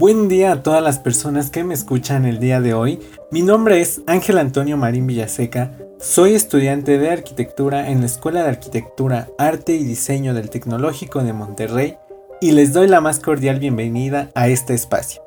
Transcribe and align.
Buen 0.00 0.28
día 0.28 0.52
a 0.52 0.62
todas 0.62 0.82
las 0.82 0.98
personas 0.98 1.50
que 1.50 1.62
me 1.62 1.74
escuchan 1.74 2.24
el 2.24 2.40
día 2.40 2.62
de 2.62 2.72
hoy. 2.72 3.00
Mi 3.30 3.42
nombre 3.42 3.82
es 3.82 4.00
Ángel 4.06 4.38
Antonio 4.38 4.78
Marín 4.78 5.06
Villaseca. 5.06 5.72
Soy 5.98 6.32
estudiante 6.32 6.96
de 6.96 7.10
arquitectura 7.10 7.90
en 7.90 8.00
la 8.00 8.06
Escuela 8.06 8.42
de 8.42 8.48
Arquitectura, 8.48 9.28
Arte 9.36 9.74
y 9.74 9.84
Diseño 9.84 10.32
del 10.32 10.48
Tecnológico 10.48 11.22
de 11.22 11.34
Monterrey 11.34 11.98
y 12.40 12.52
les 12.52 12.72
doy 12.72 12.88
la 12.88 13.02
más 13.02 13.18
cordial 13.18 13.60
bienvenida 13.60 14.30
a 14.34 14.48
este 14.48 14.72
espacio. 14.72 15.22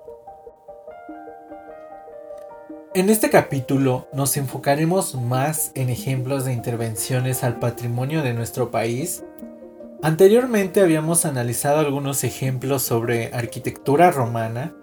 En 2.95 3.11
este 3.11 3.29
capítulo 3.29 4.07
nos 4.11 4.37
enfocaremos 4.37 5.13
más 5.13 5.69
en 5.75 5.91
ejemplos 5.91 6.45
de 6.45 6.53
intervenciones 6.53 7.43
al 7.43 7.59
patrimonio 7.59 8.23
de 8.23 8.33
nuestro 8.33 8.71
país 8.71 9.23
Anteriormente 10.03 10.81
habíamos 10.81 11.23
analizado 11.23 11.79
algunos 11.79 12.25
ejemplos 12.25 12.81
sobre 12.83 13.33
arquitectura 13.33 14.11
romana, 14.11 14.75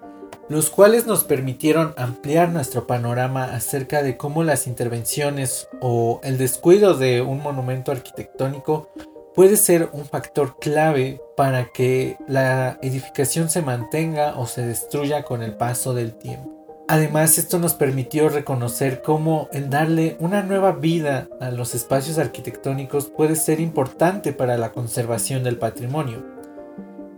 los 0.49 0.71
cuales 0.71 1.07
nos 1.07 1.25
permitieron 1.25 1.93
ampliar 1.99 2.49
nuestro 2.49 2.87
panorama 2.87 3.45
acerca 3.45 4.03
de 4.03 4.17
cómo 4.17 4.45
las 4.45 4.67
intervenciones 4.67 5.69
o 5.83 6.23
el 6.25 6.39
descuido 6.39 6.95
de 6.95 7.21
un 7.21 7.43
monumento 7.43 7.93
arquitectónico 7.93 8.89
puede 9.35 9.59
ser 9.59 9.91
un 9.93 10.07
factor 10.07 10.59
clave 10.59 11.21
para 11.37 11.67
que 11.67 12.17
la 12.27 12.79
edificación 12.81 13.51
se 13.51 13.61
mantenga 13.61 14.39
o 14.39 14.47
se 14.47 14.65
destruya 14.65 15.23
con 15.23 15.43
el 15.43 15.55
paso 15.55 15.93
del 15.93 16.15
tiempo. 16.15 16.60
Además, 16.93 17.39
esto 17.39 17.61
nos 17.61 17.75
permitió 17.75 18.29
reconocer 18.29 19.01
cómo 19.01 19.49
el 19.53 19.71
darle 19.71 20.17
una 20.19 20.43
nueva 20.43 20.73
vida 20.73 21.29
a 21.39 21.53
los 21.53 21.77
espacios 21.77 22.19
arquitectónicos 22.19 23.07
puede 23.07 23.37
ser 23.37 23.61
importante 23.61 24.33
para 24.33 24.59
la 24.59 24.73
conservación 24.73 25.45
del 25.45 25.57
patrimonio. 25.57 26.25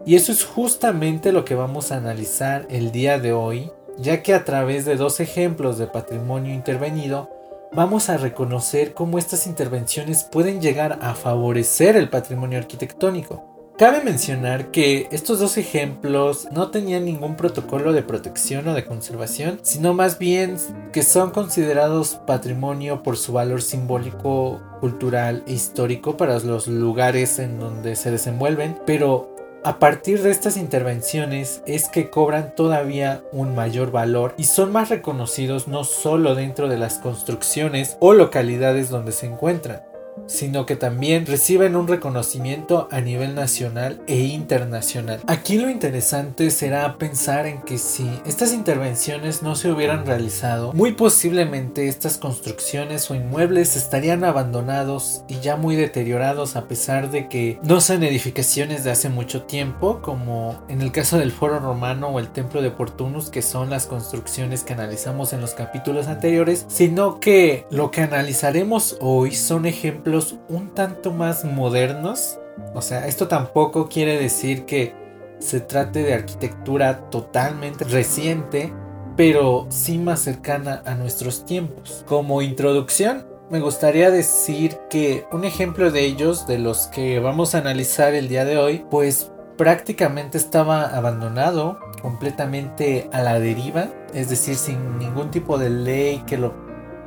Y 0.05 0.17
eso 0.17 0.31
es 0.31 0.45
justamente 0.45 1.33
lo 1.33 1.47
que 1.47 1.55
vamos 1.55 1.91
a 1.91 1.97
analizar 1.97 2.67
el 2.69 2.93
día 2.93 3.19
de 3.19 3.33
hoy, 3.33 3.73
ya 3.97 4.23
que 4.23 4.35
a 4.35 4.45
través 4.45 4.85
de 4.85 4.97
dos 4.97 5.21
ejemplos 5.21 5.79
de 5.79 5.87
patrimonio 5.87 6.53
intervenido, 6.53 7.31
vamos 7.73 8.11
a 8.11 8.19
reconocer 8.19 8.93
cómo 8.93 9.17
estas 9.17 9.47
intervenciones 9.47 10.23
pueden 10.23 10.61
llegar 10.61 10.99
a 11.01 11.15
favorecer 11.15 11.97
el 11.97 12.11
patrimonio 12.11 12.59
arquitectónico. 12.59 13.52
Cabe 13.79 14.05
mencionar 14.05 14.71
que 14.71 15.09
estos 15.13 15.41
dos 15.41 15.57
ejemplos 15.57 16.47
no 16.53 16.71
tenían 16.71 17.07
ningún 17.07 17.37
protocolo 17.37 17.93
de 17.93 18.03
protección 18.03 18.69
o 18.69 18.75
de 18.75 18.85
conservación, 18.85 19.59
sino 19.63 19.95
más 19.95 20.19
bien 20.19 20.57
que 20.93 21.03
son 21.03 21.31
considerados 21.31 22.21
patrimonio 22.27 23.03
por 23.03 23.17
su 23.17 23.33
valor 23.33 23.63
simbólico, 23.63 24.61
cultural 24.81 25.43
e 25.47 25.55
histórico 25.55 26.19
para 26.19 26.39
los 26.41 26.69
lugares 26.69 27.39
en 27.39 27.59
donde 27.59 27.97
se 27.97 28.11
desenvuelven, 28.11 28.79
pero 28.87 29.35
a 29.65 29.79
partir 29.79 30.23
de 30.23 30.31
estas 30.31 30.57
intervenciones 30.57 31.63
es 31.67 31.89
que 31.89 32.11
cobran 32.11 32.55
todavía 32.55 33.23
un 33.33 33.55
mayor 33.55 33.91
valor 33.91 34.35
y 34.37 34.45
son 34.45 34.71
más 34.71 34.91
reconocidos 34.91 35.67
no 35.67 35.85
solo 35.85 36.35
dentro 36.35 36.69
de 36.69 36.79
las 36.79 36.99
construcciones 36.99 37.97
o 38.01 38.13
localidades 38.13 38.91
donde 38.91 39.13
se 39.13 39.27
encuentran, 39.27 39.83
sino 40.27 40.67
que 40.67 40.77
también 40.77 41.27
reciben 41.27 41.77
un 41.77 41.89
reconocimiento 41.89 42.89
a 42.91 43.01
nivel 43.01 43.35
nacional 43.35 44.01
e 44.07 44.21
internacional. 44.21 45.21
Aquí 45.27 45.59
lo 45.59 45.71
interesante 45.71 46.51
será 46.51 46.99
pensar 46.99 47.47
en 47.47 47.63
que 47.63 47.79
si 47.79 48.09
estas 48.25 48.53
intervenciones 48.53 49.43
no 49.43 49.55
se 49.55 49.71
hubieran 49.71 50.07
realizado, 50.07 50.73
muy 50.73 50.93
posiblemente 50.93 51.89
estas 51.89 52.19
construcciones 52.19 53.11
o 53.11 53.15
inmuebles 53.15 53.77
estarían 53.77 54.25
abandonados 54.25 55.25
y 55.29 55.41
ya 55.41 55.57
muy 55.57 55.77
deteriorados 55.77 56.57
a 56.57 56.69
pesar 56.69 57.11
de 57.11 57.29
que 57.29 57.59
no 57.63 57.81
sean 57.81 58.03
edificaciones 58.03 58.85
de 58.85 58.91
hace 58.91 59.09
mucho 59.09 59.43
tiempo, 59.43 60.01
como 60.03 60.63
en 60.69 60.83
el 60.83 60.93
caso 60.93 61.19
del 61.19 61.33
Foro 61.33 61.59
Romano 61.59 62.09
o 62.09 62.19
el 62.19 62.29
Templo 62.29 62.63
de 62.63 62.71
Portunus, 62.71 63.31
que 63.31 63.43
son 63.43 63.71
las 63.71 63.87
construcciones 63.87 64.65
que 64.65 64.73
analizamos 64.73 65.33
en 65.33 65.41
los 65.41 65.55
capítulos 65.55 66.07
anteriores, 66.07 66.65
sino 66.69 67.21
que 67.21 67.67
lo 67.71 67.91
que 67.91 68.03
analizaremos 68.03 68.97
hoy 69.01 69.35
son 69.35 69.67
ejemplos 69.67 70.12
un 70.49 70.75
tanto 70.75 71.13
más 71.13 71.45
modernos. 71.45 72.39
O 72.75 72.83
sea, 72.83 73.07
esto 73.07 73.29
tampoco 73.29 73.89
quiere 73.89 74.19
decir 74.19 74.65
que 74.65 74.95
se 75.39 75.61
trate 75.61 76.03
de 76.03 76.15
arquitectura 76.15 77.11
totalmente 77.11 77.85
reciente, 77.85 78.73
pero 79.17 79.67
sí 79.71 79.99
más 79.99 80.21
cercana 80.21 80.83
a 80.87 80.95
nuestros 80.95 81.45
tiempos. 81.45 82.05
Como 82.07 82.43
introducción, 82.43 83.27
me 83.51 83.61
gustaría 83.61 84.11
decir 84.11 84.79
que 84.89 85.27
un 85.33 85.45
ejemplo 85.45 85.91
de 85.91 86.05
ellos, 86.05 86.47
de 86.47 86.59
los 86.59 86.87
que 86.87 87.19
vamos 87.19 87.55
a 87.55 87.59
analizar 87.59 88.15
el 88.15 88.29
día 88.29 88.45
de 88.45 88.57
hoy, 88.57 88.85
pues 88.91 89.33
prácticamente 89.57 90.39
estaba 90.39 90.85
abandonado, 90.85 91.79
completamente 92.01 93.09
a 93.13 93.23
la 93.23 93.39
deriva, 93.39 93.89
es 94.15 94.31
decir, 94.31 94.57
sin 94.57 94.99
ningún 94.99 95.31
tipo 95.31 95.59
de 95.59 95.71
ley 95.71 96.23
que 96.27 96.39
lo 96.39 96.55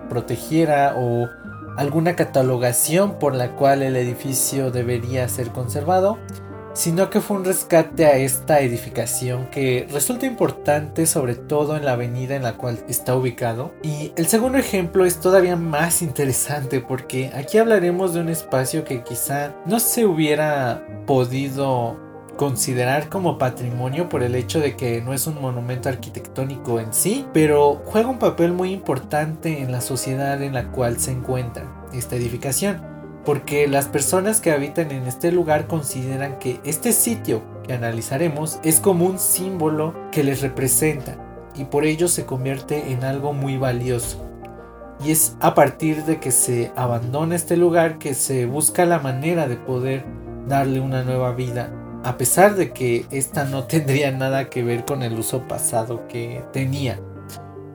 protegiera 0.10 0.96
o 0.98 1.28
alguna 1.78 2.16
catalogación 2.16 3.20
por 3.20 3.36
la 3.36 3.56
cual 3.56 3.82
el 3.84 3.96
edificio 3.96 4.72
debería 4.72 5.28
ser 5.28 5.50
conservado, 5.50 6.18
sino 6.74 7.10
que 7.10 7.22
fue 7.22 7.38
un 7.38 7.46
rescate 7.46 8.06
a 8.06 8.18
esta 8.18 8.60
edificación 8.60 9.48
que 9.50 9.88
resulta 9.92 10.26
importante 10.26 11.06
sobre 11.06 11.36
todo 11.36 11.78
en 11.78 11.86
la 11.86 11.94
avenida 11.94 12.36
en 12.36 12.44
la 12.44 12.58
cual 12.58 12.80
está 12.90 13.16
ubicado. 13.16 13.74
Y 13.82 14.12
el 14.18 14.28
segundo 14.28 14.58
ejemplo 14.58 15.06
es 15.06 15.20
todavía 15.20 15.56
más 15.56 16.02
interesante 16.02 16.82
porque 16.82 17.32
aquí 17.34 17.58
hablaremos 17.58 18.14
de 18.14 18.20
un 18.20 18.30
espacio 18.30 18.84
que 18.84 19.04
quizá 19.04 19.56
no 19.66 19.80
se 19.80 20.06
hubiera 20.06 20.86
podido 21.08 22.05
considerar 22.38 23.10
como 23.10 23.38
patrimonio 23.38 24.10
por 24.10 24.24
el 24.24 24.36
hecho 24.36 24.60
de 24.60 24.76
que 24.76 25.02
no 25.02 25.14
es 25.14 25.28
un 25.28 25.42
monumento 25.42 25.90
arquitectónico 25.90 26.80
en 26.80 26.94
sí, 26.94 27.26
pero 27.34 27.82
juega 27.86 28.10
un 28.10 28.20
papel 28.20 28.52
muy 28.54 28.72
importante 28.72 29.62
en 29.62 29.72
la 29.72 29.82
sociedad 29.82 30.42
en 30.42 30.54
la 30.54 30.72
cual 30.72 31.00
se 31.00 31.12
encuentra 31.12 31.66
esta 31.94 32.16
edificación, 32.16 32.82
porque 33.24 33.68
las 33.68 33.88
personas 33.88 34.42
que 34.42 34.52
habitan 34.52 34.92
en 34.92 35.08
este 35.08 35.32
lugar 35.32 35.68
consideran 35.68 36.40
que 36.40 36.60
este 36.64 36.92
sitio 36.92 37.42
que 37.66 37.74
analizaremos 37.74 38.60
es 38.64 38.80
como 38.80 39.06
un 39.06 39.20
símbolo 39.20 39.96
que 40.12 40.24
les 40.24 40.42
representa 40.42 41.18
y 41.56 41.66
por 41.66 41.86
ello 41.86 42.08
se 42.08 42.26
convierte 42.26 42.92
en 42.92 43.04
algo 43.04 43.34
muy 43.34 43.58
valioso. 43.58 44.22
Y 45.04 45.12
es 45.12 45.36
a 45.40 45.56
partir 45.56 46.06
de 46.06 46.20
que 46.20 46.32
se 46.32 46.72
abandona 46.76 47.36
este 47.36 47.58
lugar 47.58 47.98
que 47.98 48.14
se 48.14 48.46
busca 48.46 48.86
la 48.86 49.00
manera 49.00 49.48
de 49.48 49.58
poder 49.58 50.06
darle 50.48 50.80
una 50.80 51.04
nueva 51.04 51.34
vida 51.34 51.70
a 52.06 52.18
pesar 52.18 52.56
de 52.56 52.72
que 52.72 53.06
esta 53.12 53.44
no 53.46 53.64
tendría 53.68 54.12
nada 54.12 54.50
que 54.50 54.64
ver 54.64 54.86
con 54.86 55.04
el 55.04 55.18
uso 55.18 55.42
pasado 55.48 56.08
que 56.08 56.44
tenía. 56.54 57.00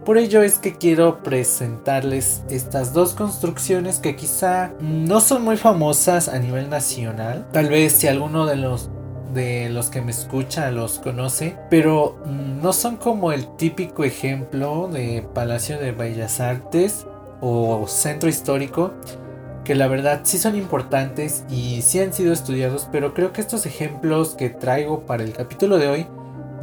Por 0.04 0.16
ello 0.16 0.42
es 0.42 0.58
que 0.58 0.76
quiero 0.76 1.22
presentarles 1.22 2.42
estas 2.48 2.94
dos 2.94 3.12
construcciones 3.12 3.98
que 3.98 4.16
quizá 4.16 4.72
no 4.80 5.20
son 5.20 5.44
muy 5.44 5.58
famosas 5.58 6.28
a 6.28 6.38
nivel 6.38 6.70
nacional. 6.70 7.46
Tal 7.52 7.68
vez 7.68 7.92
si 7.92 8.08
alguno 8.08 8.46
de 8.46 8.56
los 8.56 8.88
de 9.34 9.68
los 9.68 9.91
que 9.91 10.00
me 10.00 10.10
escucha 10.10 10.70
los 10.72 10.98
conoce, 10.98 11.56
pero 11.68 12.18
no 12.26 12.72
son 12.72 12.97
como 12.97 13.30
el 13.30 13.47
típico 13.56 14.02
ejemplo 14.02 14.88
de 14.92 15.24
Palacio 15.34 15.78
de 15.78 15.92
Bellas 15.92 16.41
Artes 16.41 17.06
o 17.41 17.86
Centro 17.86 18.28
Histórico, 18.28 18.92
que 19.65 19.75
la 19.75 19.88
verdad 19.88 20.21
sí 20.25 20.38
son 20.38 20.56
importantes 20.56 21.44
y 21.50 21.82
sí 21.82 22.00
han 22.00 22.12
sido 22.12 22.33
estudiados, 22.33 22.89
pero 22.91 23.15
creo 23.15 23.33
que 23.33 23.41
estos 23.41 23.66
ejemplos 23.66 24.34
que 24.34 24.51
traigo 24.51 25.07
para 25.07 25.22
el 25.22 25.33
capítulo 25.33 25.78
de 25.78 25.89
hoy 25.89 26.07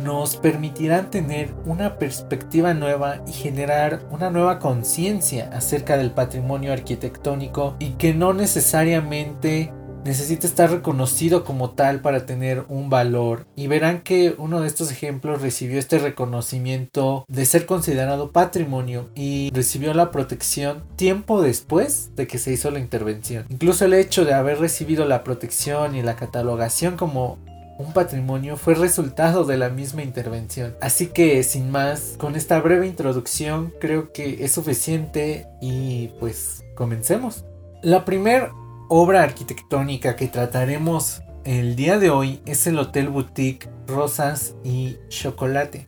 nos 0.03 0.37
permitirán 0.37 1.09
tener 1.09 1.53
una 1.65 1.97
perspectiva 1.97 2.73
nueva 2.73 3.21
y 3.27 3.31
generar 3.31 4.01
una 4.11 4.29
nueva 4.29 4.59
conciencia 4.59 5.49
acerca 5.53 5.97
del 5.97 6.11
patrimonio 6.11 6.73
arquitectónico 6.73 7.75
y 7.79 7.91
que 7.91 8.13
no 8.13 8.33
necesariamente 8.33 9.73
necesita 10.07 10.47
estar 10.47 10.71
reconocido 10.71 11.43
como 11.43 11.71
tal 11.71 11.99
para 11.99 12.25
tener 12.25 12.63
un 12.69 12.89
valor 12.89 13.45
y 13.57 13.67
verán 13.67 13.99
que 14.01 14.33
uno 14.37 14.61
de 14.61 14.67
estos 14.67 14.89
ejemplos 14.89 15.41
recibió 15.41 15.77
este 15.77 15.99
reconocimiento 15.99 17.25
de 17.27 17.45
ser 17.45 17.65
considerado 17.65 18.31
patrimonio 18.31 19.09
y 19.15 19.51
recibió 19.53 19.93
la 19.93 20.09
protección 20.11 20.83
tiempo 20.95 21.41
después 21.41 22.11
de 22.15 22.25
que 22.25 22.37
se 22.37 22.53
hizo 22.53 22.71
la 22.71 22.79
intervención. 22.79 23.45
Incluso 23.49 23.83
el 23.83 23.93
hecho 23.93 24.23
de 24.23 24.33
haber 24.33 24.59
recibido 24.59 25.05
la 25.05 25.25
protección 25.25 25.93
y 25.93 26.01
la 26.01 26.15
catalogación 26.15 26.95
como 26.95 27.37
un 27.77 27.91
patrimonio 27.91 28.55
fue 28.55 28.75
resultado 28.75 29.43
de 29.43 29.57
la 29.57 29.69
misma 29.69 30.03
intervención. 30.03 30.75
Así 30.81 31.07
que 31.07 31.43
sin 31.43 31.69
más, 31.69 32.15
con 32.17 32.37
esta 32.37 32.61
breve 32.61 32.87
introducción 32.87 33.73
creo 33.81 34.13
que 34.13 34.45
es 34.45 34.53
suficiente 34.53 35.47
y 35.61 36.07
pues 36.19 36.63
comencemos. 36.75 37.43
La 37.83 38.05
primera 38.05 38.51
obra 38.89 39.23
arquitectónica 39.23 40.15
que 40.15 40.27
trataremos 40.27 41.21
el 41.43 41.75
día 41.75 41.99
de 41.99 42.09
hoy 42.09 42.41
es 42.45 42.67
el 42.67 42.79
Hotel 42.79 43.09
Boutique 43.09 43.69
Rosas 43.87 44.55
y 44.63 44.97
Chocolate. 45.09 45.87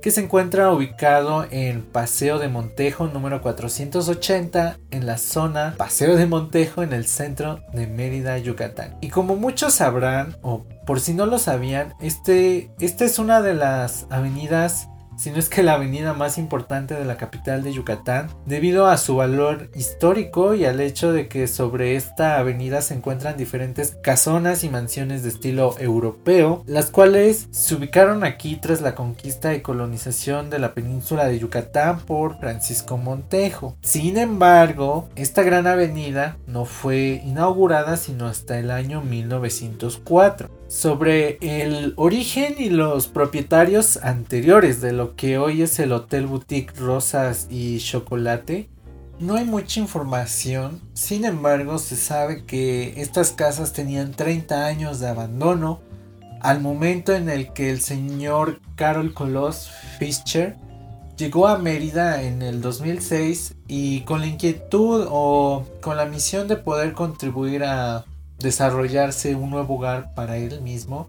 que 0.00 0.10
se 0.10 0.20
encuentra 0.20 0.72
ubicado 0.72 1.46
en 1.52 1.82
Paseo 1.82 2.40
de 2.40 2.48
Montejo 2.48 3.06
número 3.06 3.40
480 3.40 4.78
en 4.90 5.06
la 5.06 5.16
zona 5.16 5.76
Paseo 5.78 6.16
de 6.16 6.26
Montejo 6.26 6.82
en 6.82 6.92
el 6.92 7.06
centro 7.06 7.60
de 7.72 7.86
Mérida, 7.86 8.36
Yucatán. 8.38 8.96
Y 9.00 9.10
como 9.10 9.36
muchos 9.36 9.74
sabrán, 9.74 10.36
o 10.42 10.64
por 10.86 10.98
si 10.98 11.14
no 11.14 11.26
lo 11.26 11.38
sabían, 11.38 11.94
este, 12.00 12.72
esta 12.80 13.04
es 13.04 13.20
una 13.20 13.42
de 13.42 13.54
las 13.54 14.06
avenidas 14.10 14.88
sino 15.22 15.38
es 15.38 15.48
que 15.48 15.62
la 15.62 15.74
avenida 15.74 16.14
más 16.14 16.36
importante 16.36 16.94
de 16.94 17.04
la 17.04 17.16
capital 17.16 17.62
de 17.62 17.72
Yucatán, 17.72 18.28
debido 18.44 18.88
a 18.88 18.96
su 18.96 19.14
valor 19.14 19.70
histórico 19.72 20.54
y 20.54 20.64
al 20.64 20.80
hecho 20.80 21.12
de 21.12 21.28
que 21.28 21.46
sobre 21.46 21.94
esta 21.94 22.40
avenida 22.40 22.82
se 22.82 22.94
encuentran 22.94 23.36
diferentes 23.36 23.96
casonas 24.02 24.64
y 24.64 24.68
mansiones 24.68 25.22
de 25.22 25.28
estilo 25.28 25.76
europeo, 25.78 26.64
las 26.66 26.90
cuales 26.90 27.46
se 27.52 27.76
ubicaron 27.76 28.24
aquí 28.24 28.56
tras 28.56 28.80
la 28.80 28.96
conquista 28.96 29.54
y 29.54 29.60
colonización 29.60 30.50
de 30.50 30.58
la 30.58 30.74
península 30.74 31.26
de 31.26 31.38
Yucatán 31.38 32.00
por 32.00 32.40
Francisco 32.40 32.96
Montejo. 32.96 33.76
Sin 33.80 34.18
embargo, 34.18 35.08
esta 35.14 35.44
gran 35.44 35.68
avenida 35.68 36.36
no 36.48 36.64
fue 36.64 37.22
inaugurada 37.24 37.96
sino 37.96 38.26
hasta 38.26 38.58
el 38.58 38.72
año 38.72 39.02
1904 39.02 40.61
sobre 40.72 41.36
el 41.42 41.92
origen 41.96 42.54
y 42.56 42.70
los 42.70 43.06
propietarios 43.06 43.98
anteriores 43.98 44.80
de 44.80 44.92
lo 44.92 45.16
que 45.16 45.36
hoy 45.36 45.60
es 45.60 45.78
el 45.78 45.92
Hotel 45.92 46.26
Boutique 46.26 46.72
Rosas 46.78 47.46
y 47.50 47.78
Chocolate. 47.78 48.70
No 49.20 49.34
hay 49.34 49.44
mucha 49.44 49.80
información, 49.80 50.80
sin 50.94 51.26
embargo 51.26 51.78
se 51.78 51.96
sabe 51.96 52.46
que 52.46 52.94
estas 53.02 53.32
casas 53.32 53.74
tenían 53.74 54.12
30 54.12 54.64
años 54.64 54.98
de 54.98 55.08
abandono 55.08 55.82
al 56.40 56.62
momento 56.62 57.14
en 57.14 57.28
el 57.28 57.52
que 57.52 57.68
el 57.68 57.82
señor 57.82 58.62
Carol 58.74 59.12
Colos 59.12 59.70
Fischer 59.98 60.56
llegó 61.18 61.48
a 61.48 61.58
Mérida 61.58 62.22
en 62.22 62.40
el 62.40 62.62
2006 62.62 63.56
y 63.68 64.00
con 64.00 64.20
la 64.20 64.26
inquietud 64.26 65.06
o 65.10 65.66
con 65.82 65.98
la 65.98 66.06
misión 66.06 66.48
de 66.48 66.56
poder 66.56 66.94
contribuir 66.94 67.62
a 67.62 68.06
desarrollarse 68.42 69.34
un 69.34 69.50
nuevo 69.50 69.76
hogar 69.76 70.14
para 70.14 70.36
él 70.36 70.60
mismo, 70.60 71.08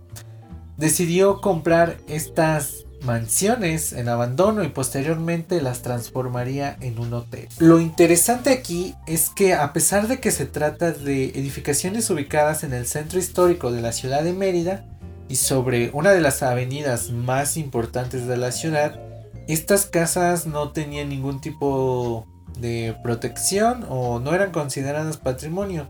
decidió 0.77 1.41
comprar 1.41 1.97
estas 2.07 2.85
mansiones 3.03 3.91
en 3.93 4.07
abandono 4.07 4.63
y 4.63 4.69
posteriormente 4.69 5.61
las 5.61 5.81
transformaría 5.81 6.77
en 6.79 6.99
un 6.99 7.13
hotel. 7.13 7.47
Lo 7.59 7.79
interesante 7.79 8.51
aquí 8.51 8.95
es 9.07 9.29
que 9.29 9.53
a 9.53 9.73
pesar 9.73 10.07
de 10.07 10.19
que 10.19 10.31
se 10.31 10.45
trata 10.45 10.91
de 10.91 11.25
edificaciones 11.25 12.09
ubicadas 12.09 12.63
en 12.63 12.73
el 12.73 12.87
centro 12.87 13.19
histórico 13.19 13.71
de 13.71 13.81
la 13.81 13.91
ciudad 13.91 14.23
de 14.23 14.33
Mérida 14.33 14.85
y 15.27 15.35
sobre 15.35 15.89
una 15.93 16.11
de 16.11 16.21
las 16.21 16.43
avenidas 16.43 17.11
más 17.11 17.57
importantes 17.57 18.25
de 18.25 18.37
la 18.37 18.51
ciudad, 18.51 18.99
estas 19.47 19.85
casas 19.85 20.47
no 20.47 20.71
tenían 20.71 21.09
ningún 21.09 21.41
tipo 21.41 22.25
de 22.57 22.95
protección 23.03 23.85
o 23.89 24.19
no 24.19 24.33
eran 24.33 24.51
consideradas 24.51 25.17
patrimonio 25.17 25.89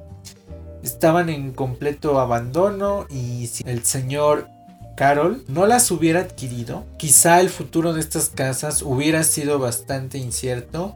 estaban 0.83 1.29
en 1.29 1.53
completo 1.53 2.19
abandono 2.19 3.07
y 3.09 3.47
si 3.47 3.63
el 3.65 3.83
señor 3.83 4.49
Carol 4.95 5.43
no 5.47 5.65
las 5.65 5.89
hubiera 5.89 6.19
adquirido, 6.19 6.85
quizá 6.97 7.41
el 7.41 7.49
futuro 7.49 7.93
de 7.93 7.99
estas 7.99 8.29
casas 8.29 8.83
hubiera 8.83 9.23
sido 9.23 9.57
bastante 9.57 10.17
incierto, 10.19 10.95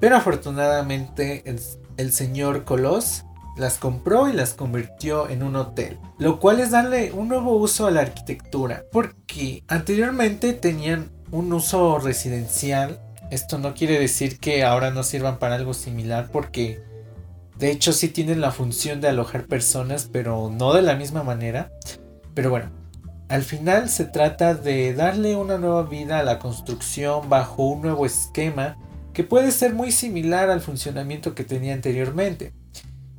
pero 0.00 0.16
afortunadamente 0.16 1.42
el, 1.96 2.12
señor 2.12 2.64
Colos 2.64 3.24
las 3.56 3.78
compró 3.78 4.28
y 4.28 4.32
las 4.32 4.54
convirtió 4.54 5.28
en 5.28 5.42
un 5.42 5.56
hotel, 5.56 5.98
lo 6.18 6.40
cual 6.40 6.60
es 6.60 6.70
darle 6.70 7.12
un 7.12 7.28
nuevo 7.28 7.56
uso 7.56 7.86
a 7.86 7.90
la 7.90 8.02
arquitectura, 8.02 8.84
porque 8.90 9.64
anteriormente 9.68 10.52
tenían 10.52 11.10
un 11.30 11.52
uso 11.52 11.98
residencial. 11.98 13.00
Esto 13.30 13.58
no 13.58 13.74
quiere 13.74 13.98
decir 13.98 14.38
que 14.38 14.62
ahora 14.62 14.90
no 14.90 15.02
sirvan 15.02 15.38
para 15.38 15.56
algo 15.56 15.74
similar 15.74 16.28
porque 16.30 16.80
de 17.58 17.70
hecho, 17.70 17.92
sí 17.92 18.08
tienen 18.08 18.40
la 18.40 18.50
función 18.50 19.00
de 19.00 19.08
alojar 19.08 19.46
personas, 19.46 20.08
pero 20.12 20.50
no 20.50 20.74
de 20.74 20.82
la 20.82 20.94
misma 20.94 21.22
manera. 21.22 21.72
Pero 22.34 22.50
bueno, 22.50 22.70
al 23.28 23.42
final 23.42 23.88
se 23.88 24.04
trata 24.04 24.54
de 24.54 24.92
darle 24.92 25.36
una 25.36 25.56
nueva 25.56 25.84
vida 25.84 26.18
a 26.18 26.22
la 26.22 26.38
construcción 26.38 27.30
bajo 27.30 27.64
un 27.64 27.82
nuevo 27.82 28.04
esquema 28.04 28.76
que 29.14 29.24
puede 29.24 29.50
ser 29.52 29.72
muy 29.72 29.90
similar 29.90 30.50
al 30.50 30.60
funcionamiento 30.60 31.34
que 31.34 31.44
tenía 31.44 31.72
anteriormente. 31.72 32.52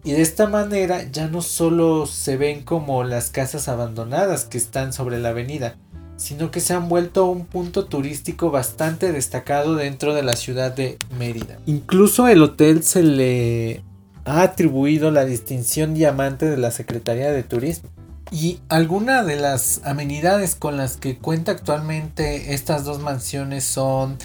Y 0.04 0.12
de 0.12 0.22
esta 0.22 0.48
manera 0.48 1.04
ya 1.12 1.28
no 1.28 1.42
solo 1.42 2.06
se 2.06 2.38
ven 2.38 2.64
como 2.64 3.04
las 3.04 3.32
casas 3.32 3.68
abandonadas 3.68 4.46
que 4.46 4.60
están 4.60 4.94
sobre 4.94 5.18
la 5.18 5.30
avenida, 5.30 5.76
sino 6.16 6.52
que 6.52 6.60
se 6.60 6.76
han 6.76 6.88
vuelto 6.88 7.26
un 7.26 7.46
punto 7.46 7.86
turístico 7.86 8.52
bastante 8.52 9.12
destacado 9.12 9.76
dentro 9.76 10.14
de 10.14 10.22
la 10.22 10.36
ciudad 10.36 10.72
de 10.74 11.00
Mérida. 11.18 11.58
Incluso 11.66 12.28
el 12.28 12.44
hotel 12.44 12.84
se 12.84 13.02
le 13.02 13.84
ha 14.28 14.42
atribuido 14.42 15.10
la 15.10 15.24
distinción 15.24 15.94
diamante 15.94 16.48
de 16.48 16.58
la 16.58 16.72
Secretaría 16.72 17.32
de 17.32 17.44
Turismo. 17.44 17.90
Y 18.30 18.60
algunas 18.68 19.26
de 19.26 19.38
las 19.38 19.80
amenidades 19.86 20.54
con 20.56 20.76
las 20.76 20.98
que 20.98 21.18
cuenta 21.18 21.54
actualmente 21.54 22.54
estas 22.54 22.84
dos 22.84 23.00
mansiones 23.00 23.64
son 23.64 24.18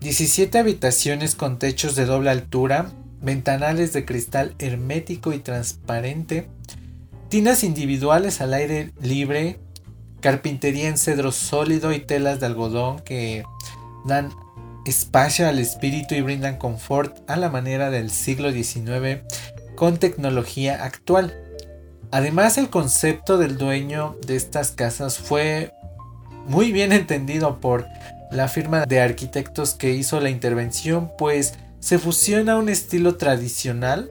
17 0.00 0.56
habitaciones 0.58 1.34
con 1.34 1.58
techos 1.58 1.96
de 1.96 2.04
doble 2.04 2.30
altura, 2.30 2.92
ventanales 3.20 3.92
de 3.92 4.04
cristal 4.04 4.54
hermético 4.60 5.32
y 5.32 5.40
transparente, 5.40 6.48
tinas 7.28 7.64
individuales 7.64 8.40
al 8.40 8.54
aire 8.54 8.92
libre, 9.02 9.58
carpintería 10.20 10.88
en 10.88 10.98
cedro 10.98 11.32
sólido 11.32 11.92
y 11.92 11.98
telas 11.98 12.38
de 12.38 12.46
algodón 12.46 13.00
que 13.00 13.42
dan 14.06 14.30
espacio 14.86 15.48
al 15.48 15.58
espíritu 15.58 16.14
y 16.14 16.20
brindan 16.20 16.58
confort 16.58 17.28
a 17.28 17.36
la 17.36 17.50
manera 17.50 17.90
del 17.90 18.12
siglo 18.12 18.52
XIX 18.52 19.24
con 19.78 19.98
tecnología 19.98 20.82
actual. 20.82 21.40
Además 22.10 22.58
el 22.58 22.68
concepto 22.68 23.38
del 23.38 23.56
dueño 23.58 24.16
de 24.26 24.34
estas 24.34 24.72
casas 24.72 25.18
fue 25.18 25.72
muy 26.48 26.72
bien 26.72 26.90
entendido 26.90 27.60
por 27.60 27.86
la 28.32 28.48
firma 28.48 28.86
de 28.86 29.00
arquitectos 29.00 29.74
que 29.74 29.90
hizo 29.90 30.18
la 30.18 30.30
intervención, 30.30 31.12
pues 31.16 31.54
se 31.78 32.00
fusiona 32.00 32.56
un 32.56 32.68
estilo 32.68 33.18
tradicional, 33.18 34.10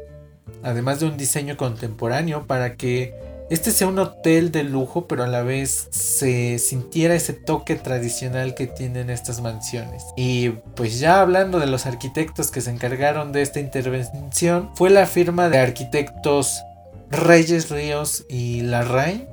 además 0.63 1.01
de 1.01 1.07
un 1.07 1.17
diseño 1.17 1.57
contemporáneo, 1.57 2.47
para 2.47 2.75
que 2.75 3.13
este 3.49 3.71
sea 3.71 3.87
un 3.87 3.99
hotel 3.99 4.51
de 4.51 4.63
lujo, 4.63 5.07
pero 5.07 5.23
a 5.23 5.27
la 5.27 5.41
vez 5.41 5.87
se 5.91 6.59
sintiera 6.59 7.15
ese 7.15 7.33
toque 7.33 7.75
tradicional 7.75 8.55
que 8.55 8.67
tienen 8.67 9.09
estas 9.09 9.41
mansiones. 9.41 10.03
Y 10.17 10.49
pues 10.75 10.99
ya 10.99 11.21
hablando 11.21 11.59
de 11.59 11.67
los 11.67 11.85
arquitectos 11.85 12.51
que 12.51 12.61
se 12.61 12.71
encargaron 12.71 13.31
de 13.31 13.41
esta 13.41 13.59
intervención, 13.59 14.69
fue 14.75 14.89
la 14.89 15.05
firma 15.05 15.49
de 15.49 15.59
arquitectos 15.59 16.61
Reyes 17.09 17.69
Ríos 17.69 18.25
y 18.29 18.61
Larraín 18.61 19.27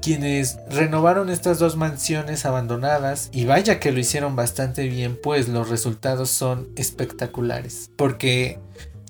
quienes 0.00 0.58
renovaron 0.70 1.28
estas 1.28 1.58
dos 1.58 1.76
mansiones 1.76 2.46
abandonadas 2.46 3.28
y 3.32 3.44
vaya 3.44 3.80
que 3.80 3.92
lo 3.92 4.00
hicieron 4.00 4.34
bastante 4.34 4.88
bien 4.88 5.18
pues 5.22 5.48
los 5.48 5.68
resultados 5.68 6.30
son 6.30 6.68
espectaculares 6.76 7.90
porque 7.96 8.58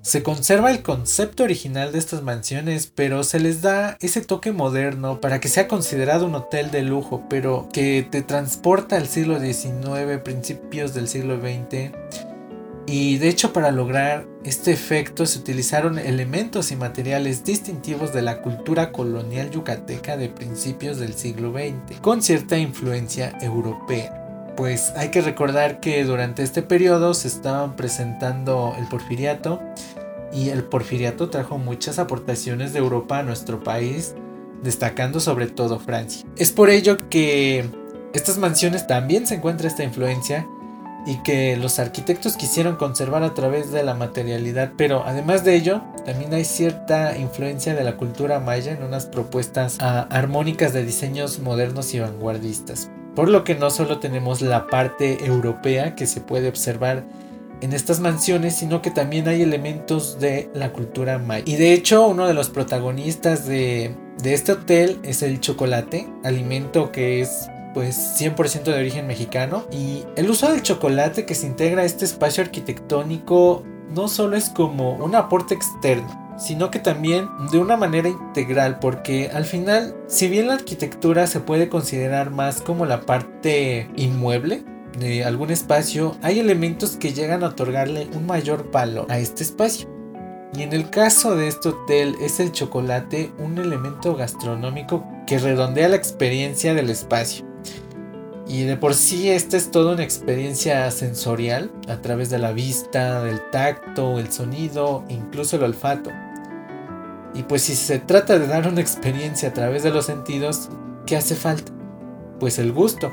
se 0.03 0.23
conserva 0.23 0.71
el 0.71 0.83
concepto 0.83 1.45
original 1.45 1.93
de 1.93 1.99
estas 1.99 2.23
mansiones, 2.23 2.91
pero 2.95 3.23
se 3.23 3.39
les 3.39 3.61
da 3.61 3.97
ese 4.01 4.23
toque 4.23 4.53
moderno 4.53 5.21
para 5.21 5.41
que 5.41 5.49
sea 5.49 5.69
considerado 5.69 6.27
un 6.27 6.35
hotel 6.35 6.71
de 6.71 6.83
lujo, 6.83 7.25
pero 7.29 7.69
que 7.73 8.07
te 8.11 8.23
transporta 8.23 8.97
al 8.97 9.09
siglo 9.09 9.39
XIX, 9.39 10.19
principios 10.25 10.95
del 10.95 11.07
siglo 11.07 11.39
XX. 11.41 11.93
Y 12.87 13.19
de 13.19 13.29
hecho 13.29 13.53
para 13.53 13.71
lograr 13.71 14.27
este 14.43 14.73
efecto 14.73 15.27
se 15.27 15.39
utilizaron 15.39 15.99
elementos 15.99 16.73
y 16.73 16.77
materiales 16.77 17.45
distintivos 17.45 18.13
de 18.13 18.23
la 18.23 18.41
cultura 18.41 18.91
colonial 18.91 19.51
yucateca 19.51 20.17
de 20.17 20.29
principios 20.29 20.99
del 20.99 21.15
siglo 21.15 21.53
XX, 21.53 22.01
con 22.01 22.23
cierta 22.23 22.59
influencia 22.59 23.37
europea 23.43 24.20
pues 24.57 24.93
hay 24.97 25.11
que 25.11 25.21
recordar 25.21 25.81
que 25.81 26.05
durante 26.05 26.43
este 26.43 26.63
periodo 26.63 27.15
se 27.15 27.29
estaban 27.29 27.77
presentando 27.77 28.75
el 28.79 28.87
porfiriato 28.87 29.61
y 30.33 30.51
el 30.51 30.65
porfiriato 30.65 31.31
trajo 31.31 31.59
muchas 31.59 31.99
aportaciones 31.99 32.73
de 32.73 32.79
Europa 32.79 33.19
a 33.19 33.23
nuestro 33.23 33.63
país, 33.63 34.15
destacando 34.63 35.21
sobre 35.21 35.47
todo 35.47 35.79
Francia. 35.79 36.27
Es 36.37 36.53
por 36.53 36.71
ello 36.71 37.09
que 37.09 37.69
estas 38.13 38.39
mansiones 38.39 38.87
también 38.87 39.27
se 39.27 39.37
encuentra 39.37 39.69
esta 39.69 39.85
influencia 39.85 40.47
y 41.07 41.23
que 41.23 41.57
los 41.57 41.79
arquitectos 41.79 42.37
quisieron 42.37 42.77
conservar 42.77 43.23
a 43.23 43.35
través 43.35 43.71
de 43.73 43.83
la 43.83 43.95
materialidad, 43.95 44.73
pero 44.77 45.03
además 45.07 45.45
de 45.45 45.57
ello, 45.57 45.83
también 46.05 46.35
hay 46.35 46.45
cierta 46.45 47.17
influencia 47.17 47.75
de 47.75 47.85
la 47.85 47.97
cultura 47.97 48.39
maya 48.39 48.73
en 48.73 48.83
unas 48.83 49.07
propuestas 49.07 49.79
ah, 49.81 50.07
armónicas 50.11 50.73
de 50.73 50.85
diseños 50.85 51.39
modernos 51.39 51.95
y 51.95 52.01
vanguardistas. 52.01 52.91
Por 53.21 53.29
lo 53.29 53.45
que 53.45 53.55
no 53.55 53.69
solo 53.69 53.99
tenemos 53.99 54.41
la 54.41 54.67
parte 54.67 55.27
europea 55.27 55.95
que 55.95 56.07
se 56.07 56.23
puede 56.23 56.49
observar 56.49 57.05
en 57.61 57.75
estas 57.75 58.01
mansiones, 58.01 58.57
sino 58.57 58.81
que 58.81 58.91
también 58.91 59.29
hay 59.29 59.43
elementos 59.43 60.19
de 60.19 60.49
la 60.55 60.73
cultura 60.73 61.19
maya. 61.19 61.45
Y 61.47 61.57
de 61.57 61.75
hecho, 61.75 62.09
uno 62.09 62.27
de 62.27 62.33
los 62.33 62.49
protagonistas 62.49 63.47
de, 63.47 63.95
este 64.25 64.53
hotel 64.53 65.01
es 65.03 65.23
el 65.23 65.39
chocolate, 65.39 66.09
alimento 66.25 66.93
que 66.93 67.21
es 67.21 67.51
pues 67.75 67.95
100% 68.19 68.63
de 68.63 68.79
origen 68.79 69.07
mexicano 69.07 69.67
y 69.71 70.05
el 70.17 70.31
uso 70.31 70.51
del 70.51 70.63
chocolate 70.63 71.27
que 71.27 71.35
se 71.35 71.47
integra 71.47 71.83
a 71.83 71.85
este 71.85 72.07
espacio 72.07 72.43
arquitectónico 72.43 73.65
no 73.95 74.09
solo 74.09 74.35
es 74.35 74.49
como 74.49 74.95
un 74.95 75.15
aporte 75.15 75.53
externo, 75.53 76.30
sino 76.41 76.71
que 76.71 76.79
también 76.79 77.29
de 77.53 77.59
una 77.59 77.77
manera 77.77 78.09
integral, 78.09 78.79
porque 78.81 79.31
al 79.33 79.45
final, 79.45 79.95
si 80.09 80.27
bien 80.29 80.49
la 80.49 80.55
arquitectura 80.55 81.27
se 81.27 81.41
puede 81.41 81.69
considerar 81.69 82.31
más 82.31 82.63
como 82.63 82.87
la 82.87 83.03
parte 83.03 83.89
inmueble 83.95 84.65
de 84.99 85.25
algún 85.25 85.51
espacio, 85.51 86.17
hay 86.23 86.41
elementos 86.41 86.97
que 86.97 87.13
llegan 87.13 87.45
a 87.45 87.49
otorgarle 87.49 88.09
un 88.15 88.27
mayor 88.27 88.71
valor 88.73 89.07
a 89.11 89.19
este 89.19 89.43
espacio. 89.43 89.89
Y 90.57 90.63
en 90.63 90.73
el 90.73 90.91
caso 90.91 91.37
de 91.37 91.47
este 91.47 91.69
hotel 91.69 92.17
es 92.21 92.41
el 92.41 92.51
chocolate 92.51 93.31
un 93.39 93.59
elemento 93.59 94.17
gastronómico 94.17 95.07
que 95.27 95.39
redondea 95.39 95.89
la 95.89 95.97
experiencia 95.97 96.75
del 96.75 96.91
espacio. 96.91 97.47
Y 98.49 98.65
de 98.65 98.77
por 98.77 98.95
sí 98.95 99.31
esta 99.31 99.57
es 99.57 99.71
toda 99.71 99.93
una 99.93 100.03
experiencia 100.03 100.91
sensorial 100.91 101.71
a 101.87 101.99
través 102.03 102.31
de 102.31 102.39
la 102.39 102.51
vista, 102.51 103.23
del 103.23 103.41
tacto, 103.53 104.19
el 104.19 104.33
sonido, 104.33 105.05
incluso 105.09 105.55
el 105.55 105.63
olfato. 105.63 106.11
Y 107.35 107.45
pues 107.45 107.63
si 107.63 107.75
se 107.75 107.99
trata 107.99 108.39
de 108.39 108.47
dar 108.47 108.67
una 108.67 108.81
experiencia 108.81 109.51
a 109.51 109.53
través 109.53 109.83
de 109.83 109.91
los 109.91 110.07
sentidos, 110.07 110.69
¿qué 111.07 111.17
hace 111.17 111.35
falta? 111.35 111.73
Pues 112.39 112.59
el 112.59 112.73
gusto. 112.73 113.11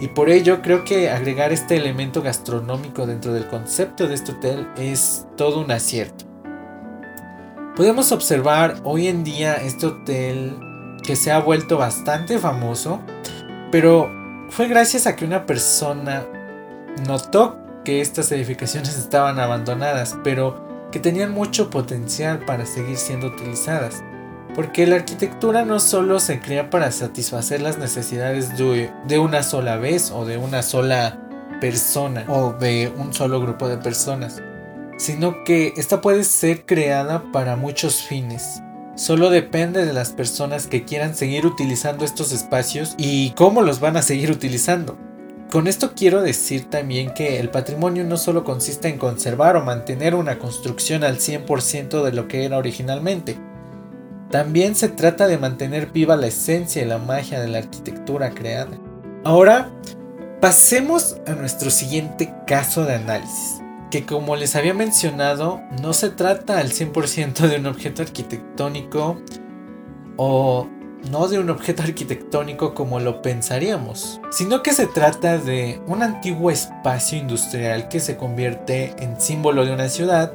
Y 0.00 0.08
por 0.08 0.30
ello 0.30 0.62
creo 0.62 0.84
que 0.84 1.10
agregar 1.10 1.52
este 1.52 1.76
elemento 1.76 2.22
gastronómico 2.22 3.06
dentro 3.06 3.34
del 3.34 3.46
concepto 3.48 4.08
de 4.08 4.14
este 4.14 4.32
hotel 4.32 4.66
es 4.76 5.26
todo 5.36 5.60
un 5.60 5.70
acierto. 5.70 6.24
Podemos 7.76 8.10
observar 8.10 8.76
hoy 8.84 9.08
en 9.08 9.24
día 9.24 9.54
este 9.54 9.86
hotel 9.86 10.56
que 11.02 11.16
se 11.16 11.30
ha 11.30 11.40
vuelto 11.40 11.76
bastante 11.76 12.38
famoso, 12.38 13.00
pero 13.70 14.10
fue 14.48 14.68
gracias 14.68 15.06
a 15.06 15.16
que 15.16 15.24
una 15.24 15.44
persona 15.44 16.24
notó 17.06 17.58
que 17.84 18.00
estas 18.00 18.32
edificaciones 18.32 18.96
estaban 18.98 19.38
abandonadas, 19.38 20.16
pero 20.24 20.69
que 20.90 21.00
tenían 21.00 21.32
mucho 21.32 21.70
potencial 21.70 22.44
para 22.44 22.66
seguir 22.66 22.96
siendo 22.96 23.28
utilizadas. 23.28 24.02
Porque 24.54 24.86
la 24.86 24.96
arquitectura 24.96 25.64
no 25.64 25.78
solo 25.78 26.18
se 26.18 26.40
crea 26.40 26.70
para 26.70 26.90
satisfacer 26.90 27.60
las 27.60 27.78
necesidades 27.78 28.56
de, 28.58 29.18
una 29.18 29.42
sola 29.42 29.76
vez 29.76 30.10
o 30.10 30.24
de 30.24 30.38
una 30.38 30.62
sola 30.62 31.18
persona 31.60 32.24
o 32.28 32.52
de 32.52 32.92
un 32.96 33.12
solo 33.12 33.40
grupo 33.40 33.68
de 33.68 33.76
personas, 33.76 34.42
sino 34.98 35.44
que 35.44 35.72
esta 35.76 36.00
puede 36.00 36.24
ser 36.24 36.66
creada 36.66 37.30
para 37.32 37.56
muchos 37.56 38.02
fines. 38.02 38.60
Solo 38.96 39.30
depende 39.30 39.86
de 39.86 39.92
las 39.92 40.10
personas 40.10 40.66
que 40.66 40.84
quieran 40.84 41.14
seguir 41.14 41.46
utilizando 41.46 42.04
estos 42.04 42.32
espacios 42.32 42.94
y 42.98 43.30
cómo 43.30 43.62
los 43.62 43.78
van 43.78 43.96
a 43.96 44.02
seguir 44.02 44.30
utilizando. 44.30 44.98
Con 45.50 45.66
esto 45.66 45.94
quiero 45.96 46.22
decir 46.22 46.70
también 46.70 47.12
que 47.12 47.40
el 47.40 47.50
patrimonio 47.50 48.04
no 48.04 48.16
solo 48.16 48.44
consiste 48.44 48.88
en 48.88 48.98
conservar 48.98 49.56
o 49.56 49.64
mantener 49.64 50.14
una 50.14 50.38
construcción 50.38 51.02
al 51.02 51.18
100% 51.18 52.04
de 52.04 52.12
lo 52.12 52.28
que 52.28 52.44
era 52.44 52.56
originalmente, 52.56 53.36
también 54.30 54.76
se 54.76 54.88
trata 54.88 55.26
de 55.26 55.38
mantener 55.38 55.90
viva 55.90 56.16
la 56.16 56.28
esencia 56.28 56.82
y 56.82 56.86
la 56.86 56.98
magia 56.98 57.40
de 57.40 57.48
la 57.48 57.58
arquitectura 57.58 58.30
creada. 58.30 58.78
Ahora, 59.24 59.72
pasemos 60.40 61.16
a 61.26 61.32
nuestro 61.32 61.70
siguiente 61.70 62.32
caso 62.46 62.84
de 62.84 62.94
análisis 62.94 63.60
que 63.90 64.06
como 64.06 64.36
les 64.36 64.56
había 64.56 64.72
mencionado, 64.72 65.60
no 65.82 65.92
se 65.92 66.10
trata 66.10 66.58
al 66.58 66.70
100% 66.70 67.48
de 67.48 67.56
un 67.56 67.66
objeto 67.66 68.02
arquitectónico 68.02 69.20
o 70.16 70.68
no 71.08 71.28
de 71.28 71.38
un 71.38 71.50
objeto 71.50 71.82
arquitectónico 71.82 72.74
como 72.74 73.00
lo 73.00 73.22
pensaríamos, 73.22 74.20
sino 74.30 74.62
que 74.62 74.72
se 74.72 74.86
trata 74.86 75.38
de 75.38 75.80
un 75.86 76.02
antiguo 76.02 76.50
espacio 76.50 77.18
industrial 77.18 77.88
que 77.88 78.00
se 78.00 78.16
convierte 78.16 78.94
en 78.98 79.20
símbolo 79.20 79.64
de 79.64 79.72
una 79.72 79.88
ciudad 79.88 80.32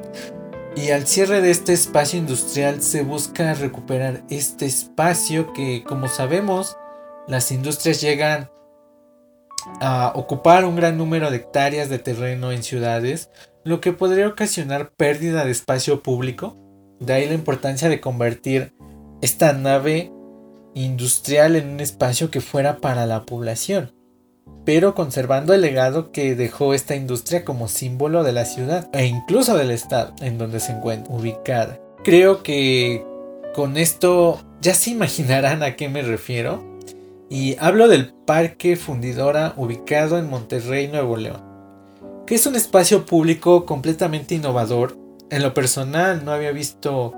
y 0.76 0.92
al 0.92 1.08
cierre 1.08 1.42
de 1.42 1.52
este 1.52 1.74
espacio 1.74 2.20
industrial 2.20 2.82
se 2.82 3.04
busca 3.04 3.54
recuperar 3.54 4.24
este 4.30 4.66
espacio 4.66 5.54
que 5.54 5.84
como 5.84 6.08
sabemos 6.08 6.78
las 7.28 7.52
industrias 7.52 8.02
llegan 8.02 8.50
a 9.80 10.12
ocupar 10.16 10.66
un 10.66 10.76
gran 10.76 10.98
número 10.98 11.32
de 11.32 11.38
hectáreas 11.38 11.90
de 11.90 12.00
terreno 12.00 12.52
en 12.52 12.62
ciudades, 12.62 13.32
lo 13.64 13.82
que 13.82 13.94
podría 13.94 14.28
ocasionar 14.28 14.92
pérdida 14.92 15.46
de 15.46 15.52
espacio 15.52 16.04
público. 16.04 16.58
De 17.00 17.14
ahí 17.14 17.28
la 17.28 17.34
importancia 17.34 17.90
de 17.90 18.00
convertir 18.00 18.74
esta 19.22 19.54
nave 19.54 20.12
industrial 20.76 21.56
en 21.56 21.70
un 21.70 21.80
espacio 21.80 22.30
que 22.30 22.42
fuera 22.42 22.78
para 22.78 23.08
la 23.08 23.26
población, 23.26 23.92
pero 24.64 24.94
conservando 24.94 25.56
el 25.56 25.62
legado 25.62 26.12
que 26.12 26.36
dejó 26.36 26.76
esta 26.76 26.96
industria 26.96 27.44
como 27.44 27.68
símbolo 27.68 28.24
de 28.24 28.34
la 28.34 28.46
ciudad 28.46 28.90
e 28.94 29.06
incluso 29.06 29.58
del 29.58 29.72
estado 29.72 30.14
en 30.22 30.38
donde 30.38 30.60
se 30.60 30.74
encuentra 30.74 31.12
ubicada. 31.14 31.80
Creo 32.04 32.44
que 32.44 33.04
con 33.56 33.78
esto 33.78 34.40
ya 34.62 34.74
se 34.74 34.92
imaginarán 34.92 35.64
a 35.64 35.76
qué 35.76 35.90
me 35.90 36.02
refiero. 36.02 36.64
Y 37.30 37.56
hablo 37.60 37.88
del 37.88 38.14
Parque 38.14 38.76
Fundidora 38.76 39.54
ubicado 39.58 40.20
en 40.20 40.30
Monterrey, 40.30 40.88
Nuevo 40.88 41.18
León, 41.18 41.42
que 42.28 42.36
es 42.36 42.46
un 42.46 42.56
espacio 42.56 43.06
público 43.06 43.66
completamente 43.66 44.36
innovador. 44.36 44.98
En 45.32 45.42
lo 45.42 45.54
personal 45.54 46.24
no 46.24 46.32
había 46.32 46.52
visto 46.52 47.14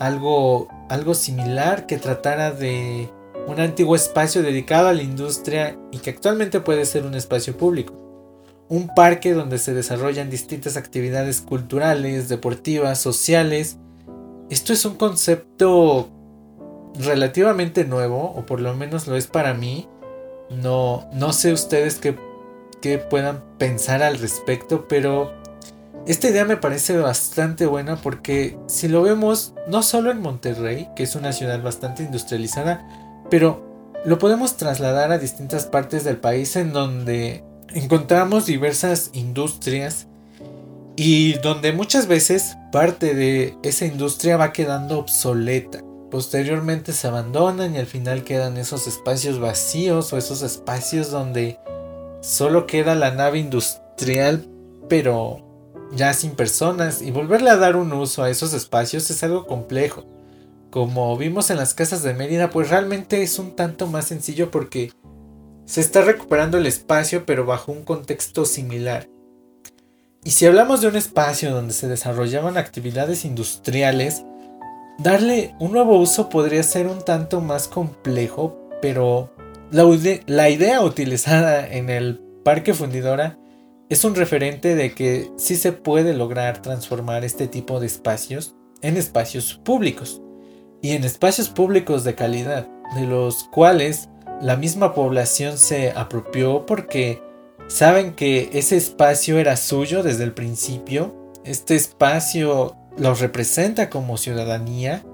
algo, 0.00 0.68
algo 0.88 1.14
similar 1.14 1.86
que 1.86 1.98
tratara 1.98 2.52
de 2.52 3.10
un 3.46 3.60
antiguo 3.60 3.94
espacio 3.94 4.42
dedicado 4.42 4.88
a 4.88 4.92
la 4.92 5.02
industria 5.02 5.78
y 5.92 5.98
que 5.98 6.10
actualmente 6.10 6.60
puede 6.60 6.84
ser 6.84 7.04
un 7.06 7.14
espacio 7.14 7.56
público. 7.56 7.94
Un 8.68 8.88
parque 8.94 9.32
donde 9.32 9.58
se 9.58 9.74
desarrollan 9.74 10.30
distintas 10.30 10.76
actividades 10.76 11.40
culturales, 11.40 12.28
deportivas, 12.28 12.98
sociales. 12.98 13.78
Esto 14.50 14.72
es 14.72 14.84
un 14.84 14.96
concepto 14.96 16.08
relativamente 16.98 17.84
nuevo, 17.84 18.32
o 18.36 18.44
por 18.44 18.60
lo 18.60 18.74
menos 18.74 19.06
lo 19.06 19.16
es 19.16 19.28
para 19.28 19.54
mí. 19.54 19.88
No, 20.50 21.08
no 21.12 21.32
sé 21.32 21.52
ustedes 21.52 21.96
qué, 21.96 22.16
qué 22.80 22.98
puedan 22.98 23.42
pensar 23.58 24.02
al 24.02 24.18
respecto, 24.18 24.88
pero 24.88 25.32
esta 26.06 26.28
idea 26.28 26.44
me 26.44 26.56
parece 26.56 26.96
bastante 26.96 27.66
buena 27.66 27.96
porque 27.96 28.56
si 28.66 28.88
lo 28.88 29.02
vemos 29.02 29.54
no 29.66 29.82
solo 29.82 30.10
en 30.10 30.20
Monterrey, 30.20 30.88
que 30.94 31.02
es 31.02 31.16
una 31.16 31.32
ciudad 31.32 31.62
bastante 31.62 32.02
industrializada, 32.02 32.86
pero 33.30 33.64
lo 34.04 34.18
podemos 34.18 34.56
trasladar 34.56 35.10
a 35.10 35.18
distintas 35.18 35.66
partes 35.66 36.04
del 36.04 36.18
país 36.18 36.54
en 36.56 36.72
donde 36.72 37.42
encontramos 37.74 38.46
diversas 38.46 39.10
industrias 39.14 40.06
y 40.94 41.34
donde 41.40 41.72
muchas 41.72 42.06
veces 42.06 42.56
parte 42.72 43.14
de 43.14 43.56
esa 43.62 43.84
industria 43.84 44.36
va 44.36 44.52
quedando 44.52 44.98
obsoleta. 44.98 45.80
Posteriormente 46.10 46.92
se 46.92 47.08
abandonan 47.08 47.74
y 47.74 47.78
al 47.78 47.86
final 47.86 48.22
quedan 48.22 48.56
esos 48.56 48.86
espacios 48.86 49.40
vacíos 49.40 50.12
o 50.12 50.18
esos 50.18 50.42
espacios 50.42 51.10
donde 51.10 51.58
solo 52.22 52.66
queda 52.66 52.94
la 52.94 53.10
nave 53.10 53.38
industrial 53.38 54.46
pero 54.88 55.45
ya 55.94 56.12
sin 56.14 56.32
personas 56.32 57.02
y 57.02 57.10
volverle 57.10 57.50
a 57.50 57.56
dar 57.56 57.76
un 57.76 57.92
uso 57.92 58.22
a 58.22 58.30
esos 58.30 58.52
espacios 58.52 59.10
es 59.10 59.22
algo 59.22 59.46
complejo. 59.46 60.04
Como 60.70 61.16
vimos 61.16 61.50
en 61.50 61.56
las 61.56 61.74
casas 61.74 62.02
de 62.02 62.14
Mérida 62.14 62.50
pues 62.50 62.70
realmente 62.70 63.22
es 63.22 63.38
un 63.38 63.56
tanto 63.56 63.86
más 63.86 64.06
sencillo 64.06 64.50
porque 64.50 64.92
se 65.64 65.80
está 65.80 66.02
recuperando 66.02 66.58
el 66.58 66.66
espacio 66.66 67.24
pero 67.26 67.46
bajo 67.46 67.72
un 67.72 67.84
contexto 67.84 68.44
similar. 68.44 69.08
Y 70.24 70.32
si 70.32 70.46
hablamos 70.46 70.80
de 70.80 70.88
un 70.88 70.96
espacio 70.96 71.52
donde 71.52 71.72
se 71.72 71.86
desarrollaban 71.86 72.56
actividades 72.56 73.24
industriales, 73.24 74.24
Darle 74.98 75.54
un 75.58 75.72
nuevo 75.72 75.98
uso 75.98 76.30
podría 76.30 76.62
ser 76.62 76.86
un 76.86 77.04
tanto 77.04 77.42
más 77.42 77.68
complejo, 77.68 78.56
pero 78.80 79.30
la, 79.70 80.48
idea 80.48 80.80
utilizada 80.80 81.68
en 81.68 81.90
el 81.90 82.22
Parque 82.42 82.72
Fundidora 82.72 83.38
es 83.88 84.04
un 84.04 84.14
referente 84.14 84.74
de 84.74 84.94
que 84.94 85.30
sí 85.36 85.56
se 85.56 85.72
puede 85.72 86.12
lograr 86.12 86.60
transformar 86.60 87.24
este 87.24 87.46
tipo 87.46 87.78
de 87.78 87.86
espacios 87.86 88.56
en 88.82 88.96
espacios 88.96 89.60
públicos 89.64 90.20
y 90.82 90.92
en 90.92 91.04
espacios 91.04 91.48
públicos 91.48 92.04
de 92.04 92.14
calidad, 92.14 92.68
de 92.94 93.06
los 93.06 93.44
cuales 93.44 94.08
la 94.40 94.56
misma 94.56 94.92
población 94.92 95.56
se 95.56 95.92
apropió 95.92 96.66
porque 96.66 97.22
saben 97.68 98.14
que 98.14 98.50
ese 98.52 98.76
espacio 98.76 99.38
era 99.38 99.56
suyo 99.56 100.02
desde 100.02 100.24
el 100.24 100.32
principio, 100.32 101.32
este 101.44 101.76
espacio 101.76 102.76
los 102.98 103.20
representa 103.20 103.88
como 103.88 104.16
ciudadanía 104.16 105.04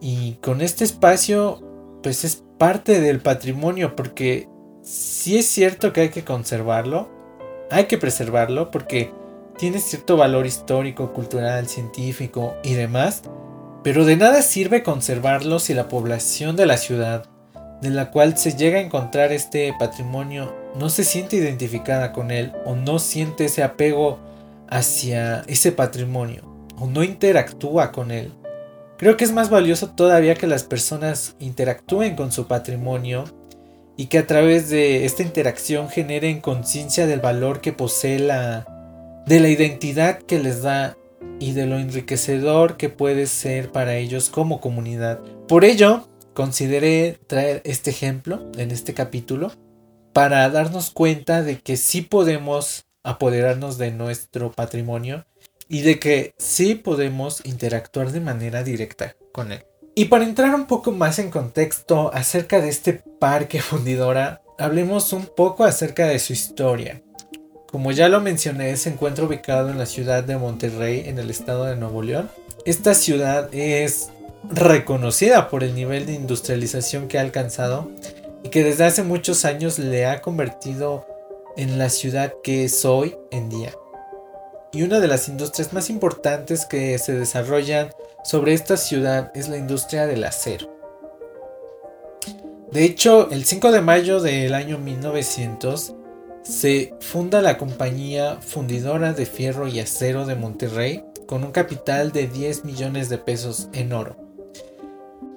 y 0.00 0.34
con 0.42 0.62
este 0.62 0.84
espacio 0.84 1.62
pues 2.02 2.24
es 2.24 2.42
parte 2.58 3.00
del 3.00 3.20
patrimonio 3.20 3.94
porque 3.94 4.48
sí 4.82 5.38
es 5.38 5.46
cierto 5.46 5.92
que 5.92 6.02
hay 6.02 6.08
que 6.10 6.24
conservarlo, 6.24 7.19
hay 7.70 7.84
que 7.84 7.98
preservarlo 7.98 8.70
porque 8.70 9.12
tiene 9.58 9.78
cierto 9.78 10.16
valor 10.16 10.46
histórico, 10.46 11.12
cultural, 11.12 11.68
científico 11.68 12.54
y 12.62 12.74
demás, 12.74 13.22
pero 13.82 14.04
de 14.04 14.16
nada 14.16 14.42
sirve 14.42 14.82
conservarlo 14.82 15.58
si 15.58 15.74
la 15.74 15.88
población 15.88 16.56
de 16.56 16.66
la 16.66 16.76
ciudad 16.76 17.26
de 17.80 17.90
la 17.90 18.10
cual 18.10 18.36
se 18.36 18.56
llega 18.56 18.78
a 18.78 18.82
encontrar 18.82 19.32
este 19.32 19.74
patrimonio 19.78 20.54
no 20.76 20.90
se 20.90 21.04
siente 21.04 21.36
identificada 21.36 22.12
con 22.12 22.30
él 22.30 22.52
o 22.64 22.74
no 22.74 22.98
siente 22.98 23.46
ese 23.46 23.62
apego 23.62 24.18
hacia 24.68 25.42
ese 25.46 25.72
patrimonio 25.72 26.44
o 26.78 26.86
no 26.86 27.02
interactúa 27.02 27.92
con 27.92 28.10
él. 28.10 28.32
Creo 28.98 29.16
que 29.16 29.24
es 29.24 29.32
más 29.32 29.48
valioso 29.48 29.90
todavía 29.90 30.34
que 30.34 30.46
las 30.46 30.64
personas 30.64 31.34
interactúen 31.38 32.16
con 32.16 32.32
su 32.32 32.46
patrimonio 32.46 33.24
y 34.00 34.06
que 34.06 34.16
a 34.16 34.26
través 34.26 34.70
de 34.70 35.04
esta 35.04 35.22
interacción 35.22 35.90
generen 35.90 36.40
conciencia 36.40 37.06
del 37.06 37.20
valor 37.20 37.60
que 37.60 37.74
posee 37.74 38.18
la 38.18 38.64
de 39.26 39.40
la 39.40 39.50
identidad 39.50 40.22
que 40.22 40.38
les 40.38 40.62
da 40.62 40.96
y 41.38 41.52
de 41.52 41.66
lo 41.66 41.78
enriquecedor 41.78 42.78
que 42.78 42.88
puede 42.88 43.26
ser 43.26 43.70
para 43.72 43.96
ellos 43.96 44.30
como 44.30 44.58
comunidad. 44.58 45.20
Por 45.46 45.66
ello, 45.66 46.08
consideré 46.32 47.18
traer 47.26 47.60
este 47.66 47.90
ejemplo 47.90 48.50
en 48.56 48.70
este 48.70 48.94
capítulo 48.94 49.52
para 50.14 50.48
darnos 50.48 50.90
cuenta 50.90 51.42
de 51.42 51.60
que 51.60 51.76
sí 51.76 52.00
podemos 52.00 52.86
apoderarnos 53.02 53.76
de 53.76 53.90
nuestro 53.90 54.50
patrimonio 54.50 55.26
y 55.68 55.82
de 55.82 55.98
que 55.98 56.32
sí 56.38 56.74
podemos 56.74 57.44
interactuar 57.44 58.12
de 58.12 58.20
manera 58.20 58.62
directa 58.62 59.14
con 59.34 59.52
él. 59.52 59.62
Y 59.94 60.06
para 60.06 60.24
entrar 60.24 60.54
un 60.54 60.66
poco 60.66 60.92
más 60.92 61.18
en 61.18 61.30
contexto 61.30 62.12
acerca 62.14 62.60
de 62.60 62.68
este 62.68 63.02
parque 63.18 63.60
fundidora, 63.62 64.42
hablemos 64.58 65.12
un 65.12 65.26
poco 65.26 65.64
acerca 65.64 66.06
de 66.06 66.18
su 66.18 66.32
historia. 66.32 67.02
Como 67.70 67.92
ya 67.92 68.08
lo 68.08 68.20
mencioné, 68.20 68.76
se 68.76 68.90
encuentra 68.90 69.24
ubicado 69.24 69.70
en 69.70 69.78
la 69.78 69.86
ciudad 69.86 70.24
de 70.24 70.36
Monterrey, 70.36 71.04
en 71.06 71.18
el 71.18 71.30
estado 71.30 71.66
de 71.66 71.76
Nuevo 71.76 72.02
León. 72.02 72.30
Esta 72.64 72.94
ciudad 72.94 73.48
es 73.54 74.10
reconocida 74.48 75.48
por 75.48 75.62
el 75.62 75.74
nivel 75.74 76.06
de 76.06 76.14
industrialización 76.14 77.08
que 77.08 77.18
ha 77.18 77.22
alcanzado 77.22 77.90
y 78.42 78.48
que 78.48 78.64
desde 78.64 78.84
hace 78.84 79.02
muchos 79.02 79.44
años 79.44 79.78
le 79.78 80.06
ha 80.06 80.20
convertido 80.20 81.06
en 81.56 81.78
la 81.78 81.90
ciudad 81.90 82.34
que 82.42 82.64
es 82.64 82.84
hoy 82.84 83.16
en 83.30 83.48
día. 83.48 83.72
Y 84.72 84.82
una 84.82 85.00
de 85.00 85.08
las 85.08 85.28
industrias 85.28 85.72
más 85.72 85.90
importantes 85.90 86.64
que 86.64 86.98
se 86.98 87.12
desarrollan 87.12 87.90
sobre 88.22 88.54
esta 88.54 88.76
ciudad 88.76 89.30
es 89.34 89.48
la 89.48 89.56
industria 89.56 90.06
del 90.06 90.24
acero. 90.24 90.68
De 92.72 92.84
hecho, 92.84 93.30
el 93.30 93.44
5 93.44 93.72
de 93.72 93.80
mayo 93.80 94.20
del 94.20 94.54
año 94.54 94.78
1900 94.78 95.94
se 96.42 96.94
funda 97.00 97.42
la 97.42 97.58
compañía 97.58 98.38
fundidora 98.40 99.12
de 99.12 99.26
fierro 99.26 99.68
y 99.68 99.80
acero 99.80 100.24
de 100.24 100.36
Monterrey 100.36 101.04
con 101.26 101.44
un 101.44 101.52
capital 101.52 102.12
de 102.12 102.26
10 102.28 102.64
millones 102.64 103.08
de 103.08 103.18
pesos 103.18 103.68
en 103.72 103.92
oro. 103.92 104.16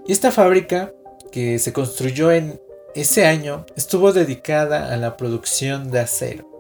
Y 0.06 0.12
esta 0.12 0.32
fábrica, 0.32 0.94
que 1.32 1.58
se 1.60 1.74
construyó 1.74 2.32
en 2.32 2.62
ese 2.94 3.26
año 3.26 3.66
estuvo 3.76 4.14
dedicada 4.14 4.94
a 4.94 4.98
la 4.98 5.18
producción 5.18 5.90
de 5.90 6.00
acero. 6.00 6.53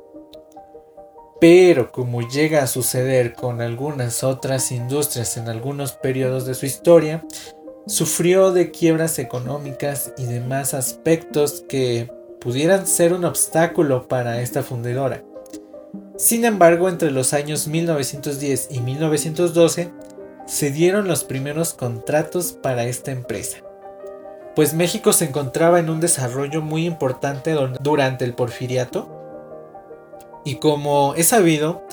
Pero 1.40 1.92
como 1.92 2.22
llega 2.22 2.64
a 2.64 2.68
suceder 2.68 3.34
con 3.34 3.62
algunas 3.62 4.24
otras 4.24 4.72
industrias 4.72 5.38
en 5.38 5.50
algunos 5.50 5.94
periodos 5.94 6.46
de 6.46 6.54
su 6.54 6.66
historia, 6.66 7.26
sufrió 7.86 8.52
de 8.52 8.72
quiebras 8.72 9.20
económicas 9.20 10.14
y 10.18 10.26
demás 10.26 10.74
aspectos 10.74 11.66
que 11.68 12.10
pudieran 12.40 12.88
ser 12.88 13.14
un 13.14 13.26
obstáculo 13.26 14.08
para 14.08 14.42
esta 14.42 14.64
fundidora. 14.64 15.24
Sin 16.18 16.46
embargo, 16.46 16.90
entre 16.90 17.12
los 17.12 17.34
años 17.34 17.68
1910 17.68 18.70
y 18.72 18.80
1912 18.80 19.92
se 20.46 20.72
dieron 20.72 21.08
los 21.08 21.24
primeros 21.24 21.74
contratos 21.74 22.54
para 22.54 22.86
esta 22.86 23.12
empresa 23.12 23.64
pues 24.56 24.74
México 24.74 25.14
se 25.14 25.26
encontraba 25.26 25.80
en 25.80 25.90
un 25.90 26.00
desarrollo 26.00 26.62
muy 26.62 26.86
importante 26.86 27.56
durante 27.82 28.26
el 28.26 28.34
porfiriato. 28.34 29.23
Y 30.44 30.56
como 30.56 31.14
es 31.16 31.28
sabido, 31.28 31.84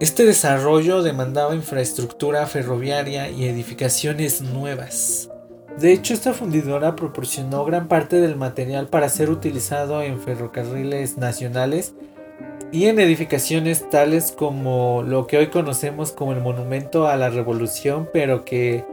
este 0.00 0.24
desarrollo 0.24 1.02
demandaba 1.02 1.54
infraestructura 1.54 2.46
ferroviaria 2.46 3.30
y 3.30 3.46
edificaciones 3.46 4.40
nuevas. 4.40 5.30
De 5.78 5.92
hecho, 5.92 6.14
esta 6.14 6.32
fundidora 6.32 6.96
proporcionó 6.96 7.64
gran 7.64 7.86
parte 7.86 8.20
del 8.20 8.36
material 8.36 8.88
para 8.88 9.08
ser 9.08 9.30
utilizado 9.30 10.02
en 10.02 10.20
ferrocarriles 10.20 11.16
nacionales 11.16 11.94
y 12.72 12.86
en 12.86 12.98
edificaciones 12.98 13.88
tales 13.88 14.32
como 14.32 15.02
lo 15.06 15.26
que 15.26 15.38
hoy 15.38 15.46
conocemos 15.48 16.12
como 16.12 16.32
el 16.32 16.40
Monumento 16.40 17.06
a 17.06 17.16
la 17.16 17.30
Revolución, 17.30 18.08
pero 18.12 18.44
que 18.44 18.84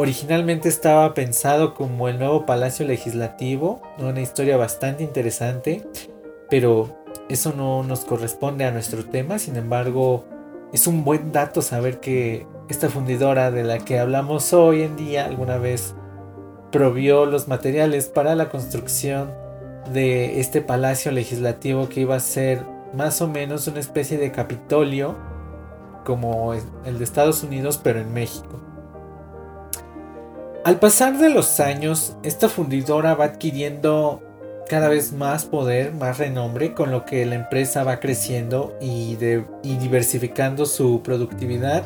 Originalmente 0.00 0.68
estaba 0.68 1.12
pensado 1.12 1.74
como 1.74 2.08
el 2.08 2.20
nuevo 2.20 2.46
Palacio 2.46 2.86
Legislativo, 2.86 3.82
una 3.98 4.20
historia 4.20 4.56
bastante 4.56 5.02
interesante, 5.02 5.82
pero 6.48 6.97
eso 7.28 7.52
no 7.56 7.82
nos 7.82 8.04
corresponde 8.04 8.64
a 8.64 8.70
nuestro 8.70 9.04
tema, 9.04 9.38
sin 9.38 9.56
embargo 9.56 10.24
es 10.72 10.86
un 10.86 11.04
buen 11.04 11.32
dato 11.32 11.62
saber 11.62 12.00
que 12.00 12.46
esta 12.68 12.88
fundidora 12.90 13.50
de 13.50 13.64
la 13.64 13.78
que 13.78 13.98
hablamos 13.98 14.52
hoy 14.52 14.82
en 14.82 14.96
día 14.96 15.24
alguna 15.24 15.56
vez 15.56 15.94
provió 16.70 17.24
los 17.24 17.48
materiales 17.48 18.06
para 18.06 18.34
la 18.34 18.50
construcción 18.50 19.32
de 19.92 20.40
este 20.40 20.60
Palacio 20.60 21.10
Legislativo 21.12 21.88
que 21.88 22.00
iba 22.00 22.16
a 22.16 22.20
ser 22.20 22.62
más 22.94 23.22
o 23.22 23.28
menos 23.28 23.66
una 23.66 23.80
especie 23.80 24.18
de 24.18 24.32
Capitolio 24.32 25.16
como 26.04 26.52
el 26.52 26.98
de 26.98 27.04
Estados 27.04 27.42
Unidos 27.42 27.80
pero 27.82 28.00
en 28.00 28.12
México. 28.12 28.60
Al 30.64 30.78
pasar 30.78 31.16
de 31.16 31.30
los 31.30 31.60
años, 31.60 32.16
esta 32.22 32.48
fundidora 32.50 33.14
va 33.14 33.24
adquiriendo 33.24 34.20
cada 34.68 34.88
vez 34.88 35.12
más 35.12 35.44
poder, 35.44 35.92
más 35.92 36.18
renombre, 36.18 36.74
con 36.74 36.92
lo 36.92 37.04
que 37.04 37.26
la 37.26 37.34
empresa 37.34 37.82
va 37.84 37.98
creciendo 37.98 38.76
y, 38.80 39.16
diversificando 39.62 40.64
su 40.66 41.02
productividad. 41.02 41.84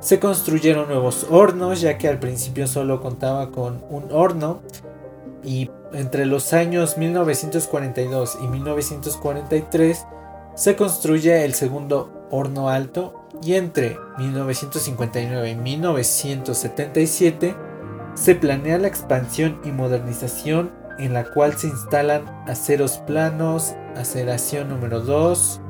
Se 0.00 0.20
construyeron 0.20 0.88
nuevos 0.88 1.26
hornos, 1.30 1.80
ya 1.80 1.98
que 1.98 2.08
al 2.08 2.18
principio 2.18 2.66
solo 2.66 3.00
contaba 3.00 3.50
con 3.50 3.84
un 3.88 4.12
horno. 4.12 4.60
Y 5.42 5.70
entre 5.92 6.26
los 6.26 6.52
años 6.52 6.98
1942 6.98 8.38
y 8.42 8.46
1943 8.46 10.06
se 10.54 10.76
construye 10.76 11.44
el 11.44 11.54
segundo 11.54 12.28
horno 12.30 12.68
alto. 12.68 13.26
Y 13.42 13.54
entre 13.54 13.96
1959 14.18 15.50
y 15.50 15.56
1977 15.56 17.56
se 18.14 18.34
planea 18.34 18.76
la 18.78 18.88
expansión 18.88 19.58
y 19.64 19.72
modernización 19.72 20.81
en 20.98 21.14
la 21.14 21.24
cual 21.24 21.56
se 21.56 21.68
instalan 21.68 22.24
aceros 22.46 22.98
planos, 22.98 23.74
aceración 23.96 24.68
número 24.68 25.00
2, 25.00 25.60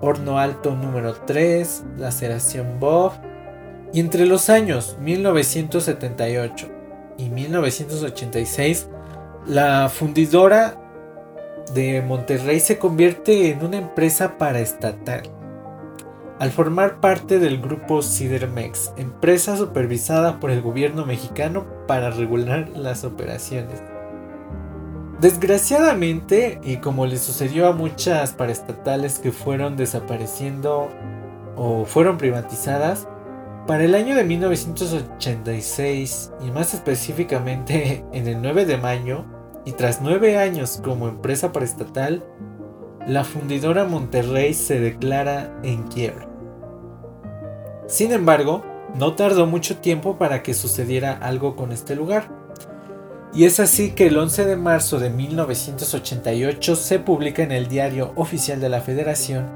horno 0.00 0.38
alto 0.38 0.74
número 0.74 1.14
3, 1.14 1.84
la 1.98 2.08
aceración 2.08 2.78
BOF. 2.80 3.14
Y 3.92 4.00
entre 4.00 4.26
los 4.26 4.48
años 4.48 4.96
1978 5.00 6.68
y 7.18 7.28
1986, 7.28 8.88
la 9.46 9.88
fundidora 9.88 10.78
de 11.74 12.02
Monterrey 12.02 12.60
se 12.60 12.78
convierte 12.78 13.50
en 13.50 13.64
una 13.64 13.78
empresa 13.78 14.38
paraestatal 14.38 15.22
al 16.42 16.50
formar 16.50 17.00
parte 17.00 17.38
del 17.38 17.60
grupo 17.60 18.02
Cidermex, 18.02 18.94
empresa 18.96 19.56
supervisada 19.56 20.40
por 20.40 20.50
el 20.50 20.60
gobierno 20.60 21.06
mexicano 21.06 21.66
para 21.86 22.10
regular 22.10 22.68
las 22.70 23.04
operaciones. 23.04 23.80
Desgraciadamente, 25.22 26.60
y 26.64 26.76
como 26.78 27.06
le 27.06 27.16
sucedió 27.16 27.68
a 27.68 27.72
muchas 27.72 28.32
paraestatales 28.32 29.20
que 29.20 29.30
fueron 29.30 29.76
desapareciendo 29.76 30.88
o 31.54 31.84
fueron 31.84 32.18
privatizadas, 32.18 33.06
para 33.68 33.84
el 33.84 33.94
año 33.94 34.16
de 34.16 34.24
1986 34.24 36.32
y 36.44 36.50
más 36.50 36.74
específicamente 36.74 38.04
en 38.12 38.26
el 38.26 38.42
9 38.42 38.66
de 38.66 38.78
mayo, 38.78 39.24
y 39.64 39.70
tras 39.70 40.02
nueve 40.02 40.38
años 40.38 40.80
como 40.82 41.06
empresa 41.06 41.52
paraestatal, 41.52 42.24
la 43.06 43.22
fundidora 43.22 43.84
Monterrey 43.84 44.54
se 44.54 44.80
declara 44.80 45.56
en 45.62 45.84
quiebra. 45.84 46.26
Sin 47.86 48.10
embargo, 48.10 48.64
no 48.96 49.14
tardó 49.14 49.46
mucho 49.46 49.76
tiempo 49.76 50.18
para 50.18 50.42
que 50.42 50.52
sucediera 50.52 51.12
algo 51.12 51.54
con 51.54 51.70
este 51.70 51.94
lugar. 51.94 52.41
Y 53.34 53.44
es 53.44 53.60
así 53.60 53.92
que 53.92 54.08
el 54.08 54.18
11 54.18 54.44
de 54.44 54.56
marzo 54.56 54.98
de 54.98 55.08
1988 55.08 56.76
se 56.76 56.98
publica 56.98 57.42
en 57.42 57.50
el 57.50 57.66
Diario 57.66 58.12
Oficial 58.14 58.60
de 58.60 58.68
la 58.68 58.82
Federación 58.82 59.46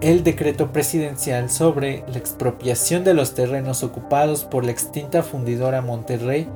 el 0.00 0.22
decreto 0.22 0.72
presidencial 0.72 1.50
sobre 1.50 2.04
la 2.06 2.18
expropiación 2.18 3.04
de 3.04 3.14
los 3.14 3.34
terrenos 3.34 3.82
ocupados 3.82 4.44
por 4.44 4.64
la 4.64 4.70
extinta 4.70 5.22
fundidora 5.22 5.80
Monterrey 5.80 6.48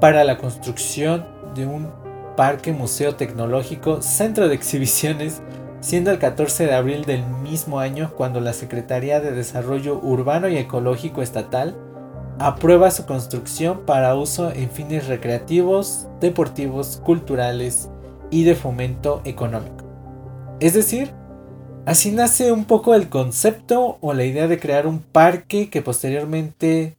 para 0.00 0.24
la 0.24 0.38
construcción 0.38 1.24
de 1.54 1.66
un 1.66 1.88
parque 2.36 2.72
museo 2.72 3.14
tecnológico, 3.14 4.02
centro 4.02 4.48
de 4.48 4.54
exhibiciones 4.56 5.40
siendo 5.80 6.10
el 6.10 6.18
14 6.18 6.66
de 6.66 6.74
abril 6.74 7.04
del 7.04 7.24
mismo 7.24 7.80
año 7.80 8.12
cuando 8.16 8.40
la 8.40 8.52
Secretaría 8.52 9.20
de 9.20 9.32
Desarrollo 9.32 9.98
Urbano 10.02 10.48
y 10.48 10.56
Ecológico 10.56 11.22
Estatal 11.22 11.76
aprueba 12.38 12.90
su 12.90 13.06
construcción 13.06 13.84
para 13.86 14.14
uso 14.14 14.50
en 14.50 14.70
fines 14.70 15.06
recreativos, 15.06 16.08
deportivos, 16.20 17.00
culturales 17.04 17.88
y 18.30 18.44
de 18.44 18.54
fomento 18.54 19.22
económico. 19.24 19.84
Es 20.60 20.74
decir, 20.74 21.12
así 21.86 22.10
nace 22.10 22.52
un 22.52 22.64
poco 22.64 22.94
el 22.94 23.08
concepto 23.08 23.98
o 24.00 24.14
la 24.14 24.24
idea 24.24 24.48
de 24.48 24.58
crear 24.58 24.86
un 24.86 25.00
parque 25.00 25.70
que 25.70 25.82
posteriormente 25.82 26.96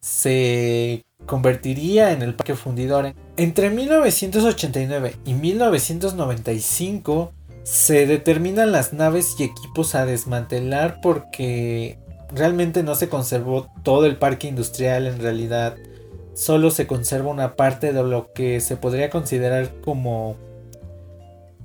se 0.00 1.02
convertiría 1.26 2.12
en 2.12 2.22
el 2.22 2.34
Parque 2.34 2.54
Fundidora. 2.54 3.14
Entre 3.36 3.70
1989 3.70 5.16
y 5.24 5.34
1995 5.34 7.32
se 7.62 8.06
determinan 8.06 8.72
las 8.72 8.92
naves 8.92 9.36
y 9.38 9.44
equipos 9.44 9.94
a 9.94 10.06
desmantelar 10.06 11.00
porque 11.02 11.98
realmente 12.32 12.82
no 12.82 12.94
se 12.94 13.08
conservó 13.08 13.68
todo 13.82 14.06
el 14.06 14.16
parque 14.16 14.48
industrial 14.48 15.06
en 15.06 15.20
realidad. 15.20 15.76
Solo 16.34 16.70
se 16.70 16.86
conserva 16.86 17.30
una 17.30 17.56
parte 17.56 17.92
de 17.92 18.02
lo 18.02 18.32
que 18.32 18.60
se 18.60 18.76
podría 18.76 19.10
considerar 19.10 19.72
como 19.80 20.36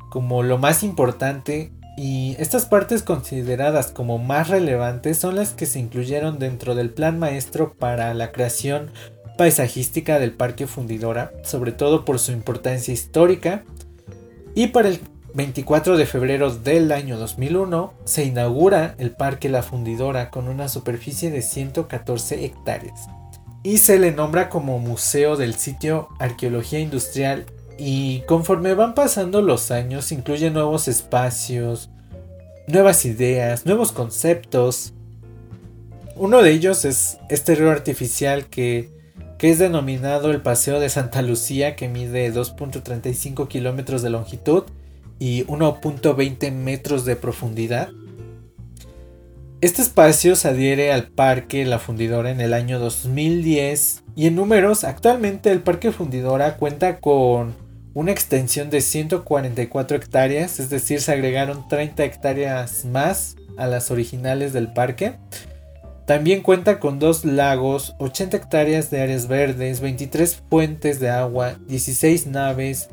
como 0.10 0.44
lo 0.44 0.60
más 0.60 0.84
importante 0.84 1.72
y 1.98 2.36
estas 2.38 2.68
partes 2.68 3.02
consideradas 3.02 3.92
como 3.92 4.20
más 4.20 4.48
relevantes 4.48 5.18
son 5.18 5.36
las 5.36 5.54
que 5.54 5.66
se 5.66 5.80
incluyeron 5.80 6.38
dentro 6.38 6.76
del 6.76 6.92
plan 6.92 7.18
maestro 7.18 7.74
para 7.74 8.14
la 8.14 8.32
creación 8.32 8.92
paisajística 9.38 10.20
del 10.20 10.34
Parque 10.34 10.68
Fundidora, 10.68 11.32
sobre 11.44 11.72
todo 11.72 12.06
por 12.06 12.20
su 12.20 12.32
importancia 12.32 12.94
histórica. 12.94 13.64
Y 14.56 14.68
para 14.68 14.90
el 14.90 15.00
24 15.34 15.98
de 15.98 16.06
febrero 16.06 16.54
del 16.54 16.92
año 16.92 17.18
2001 17.18 17.94
se 18.06 18.24
inaugura 18.24 18.94
el 19.00 19.12
Parque 19.12 19.50
La 19.50 19.64
Fundidora 19.64 20.30
con 20.30 20.48
una 20.48 20.70
superficie 20.70 21.32
de 21.32 21.42
114 21.42 22.46
hectáreas. 22.46 23.08
Y 23.64 23.78
se 23.78 23.98
le 23.98 24.12
nombra 24.12 24.50
como 24.50 24.78
Museo 24.78 25.36
del 25.36 25.56
Sitio 25.56 26.10
Arqueología 26.20 26.80
Industrial 26.80 27.46
y 27.80 28.22
conforme 28.22 28.76
van 28.76 28.94
pasando 28.94 29.42
los 29.42 29.72
años 29.72 30.12
incluye 30.12 30.52
nuevos 30.52 30.88
espacios, 30.88 31.90
nuevas 32.68 33.04
ideas, 33.06 33.66
nuevos 33.66 33.92
conceptos. 33.92 34.94
Uno 36.16 36.44
de 36.44 36.52
ellos 36.52 36.86
es 36.86 37.18
este 37.30 37.56
río 37.56 37.72
artificial 37.72 38.46
que 38.46 38.92
que 39.40 39.50
es 39.50 39.60
denominado 39.60 40.32
el 40.32 40.42
Paseo 40.42 40.80
de 40.80 40.88
Santa 40.88 41.22
Lucía, 41.22 41.76
que 41.76 41.90
mide 41.90 42.34
2.35 42.34 43.50
kilómetros 43.50 44.02
de 44.02 44.10
longitud 44.10 44.64
y 45.24 45.46
1.20 45.46 46.52
metros 46.52 47.06
de 47.06 47.16
profundidad. 47.16 47.92
Este 49.62 49.82
espacio 49.82 50.36
se 50.36 50.50
adhiere 50.50 50.92
al 50.92 51.08
Parque 51.08 51.64
La 51.64 51.80
Fundidora 51.80 52.30
en 52.30 52.42
el 52.42 52.54
año 52.54 52.78
2010 52.78 54.04
y 54.18 54.28
en 54.28 54.36
números, 54.36 54.84
actualmente 54.84 55.50
el 55.50 55.62
Parque 55.62 55.94
Fundidora 55.94 56.58
cuenta 56.58 57.00
con 57.00 57.56
una 57.94 58.12
extensión 58.12 58.70
de 58.70 58.82
144 58.82 59.96
hectáreas, 59.96 60.60
es 60.60 60.70
decir, 60.70 61.00
se 61.00 61.14
agregaron 61.14 61.70
30 61.70 62.04
hectáreas 62.04 62.84
más 62.84 63.38
a 63.56 63.68
las 63.68 63.92
originales 63.92 64.52
del 64.52 64.74
parque. 64.74 65.14
También 66.06 66.42
cuenta 66.42 66.82
con 66.82 67.00
dos 67.00 67.24
lagos, 67.24 67.96
80 68.00 68.36
hectáreas 68.36 68.92
de 68.92 69.00
áreas 69.00 69.30
verdes, 69.30 69.80
23 69.80 70.44
fuentes 70.50 71.00
de 71.00 71.10
agua, 71.10 71.56
16 71.70 72.28
naves, 72.28 72.90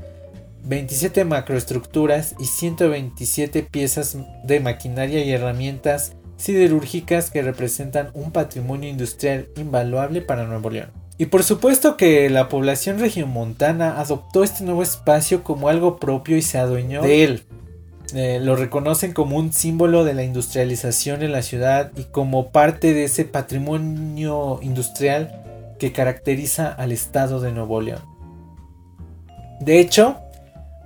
27 0.64 1.24
macroestructuras 1.24 2.34
y 2.38 2.46
127 2.46 3.62
piezas 3.62 4.16
de 4.44 4.60
maquinaria 4.60 5.24
y 5.24 5.32
herramientas 5.32 6.12
siderúrgicas 6.36 7.30
que 7.30 7.42
representan 7.42 8.10
un 8.14 8.32
patrimonio 8.32 8.88
industrial 8.88 9.48
invaluable 9.56 10.22
para 10.22 10.46
Nuevo 10.46 10.70
León. 10.70 10.90
Y 11.18 11.26
por 11.26 11.42
supuesto 11.42 11.98
que 11.98 12.30
la 12.30 12.48
población 12.48 12.98
regiomontana 12.98 14.00
adoptó 14.00 14.42
este 14.42 14.64
nuevo 14.64 14.82
espacio 14.82 15.44
como 15.44 15.68
algo 15.68 15.98
propio 15.98 16.38
y 16.38 16.42
se 16.42 16.56
adueñó 16.56 17.02
de 17.02 17.24
él. 17.24 17.42
Eh, 18.14 18.40
lo 18.40 18.56
reconocen 18.56 19.12
como 19.12 19.36
un 19.36 19.52
símbolo 19.52 20.04
de 20.04 20.14
la 20.14 20.24
industrialización 20.24 21.22
en 21.22 21.32
la 21.32 21.42
ciudad 21.42 21.92
y 21.96 22.04
como 22.04 22.50
parte 22.50 22.94
de 22.94 23.04
ese 23.04 23.24
patrimonio 23.24 24.60
industrial 24.62 25.76
que 25.78 25.92
caracteriza 25.92 26.72
al 26.72 26.90
estado 26.90 27.40
de 27.40 27.52
Nuevo 27.52 27.80
León. 27.82 28.02
De 29.60 29.78
hecho, 29.78 30.16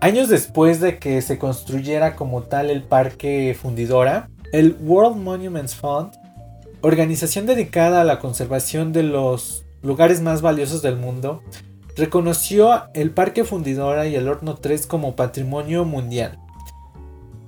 años 0.01 0.29
después 0.29 0.81
de 0.81 0.99
que 0.99 1.21
se 1.23 1.39
construyera 1.39 2.17
como 2.17 2.43
tal 2.43 2.71
el 2.71 2.83
parque 2.83 3.57
fundidora, 3.61 4.29
el 4.53 4.77
World 4.81 5.17
Monuments 5.17 5.75
Fund, 5.75 6.13
organización 6.81 7.47
dedicada 7.47 8.03
a 8.03 8.05
la 8.05 8.19
conservación 8.19 8.93
de 8.93 9.03
los 9.03 9.65
lugares 9.83 10.21
más 10.21 10.43
valiosos 10.43 10.83
del 10.83 10.97
mundo, 10.97 11.43
reconoció 11.97 12.85
el 12.95 13.11
parque 13.11 13.45
fundidora 13.45 14.07
y 14.07 14.17
el 14.17 14.29
horno 14.29 14.57
3 14.57 14.87
como 14.87 15.17
patrimonio 15.17 15.85
mundial. 15.85 16.39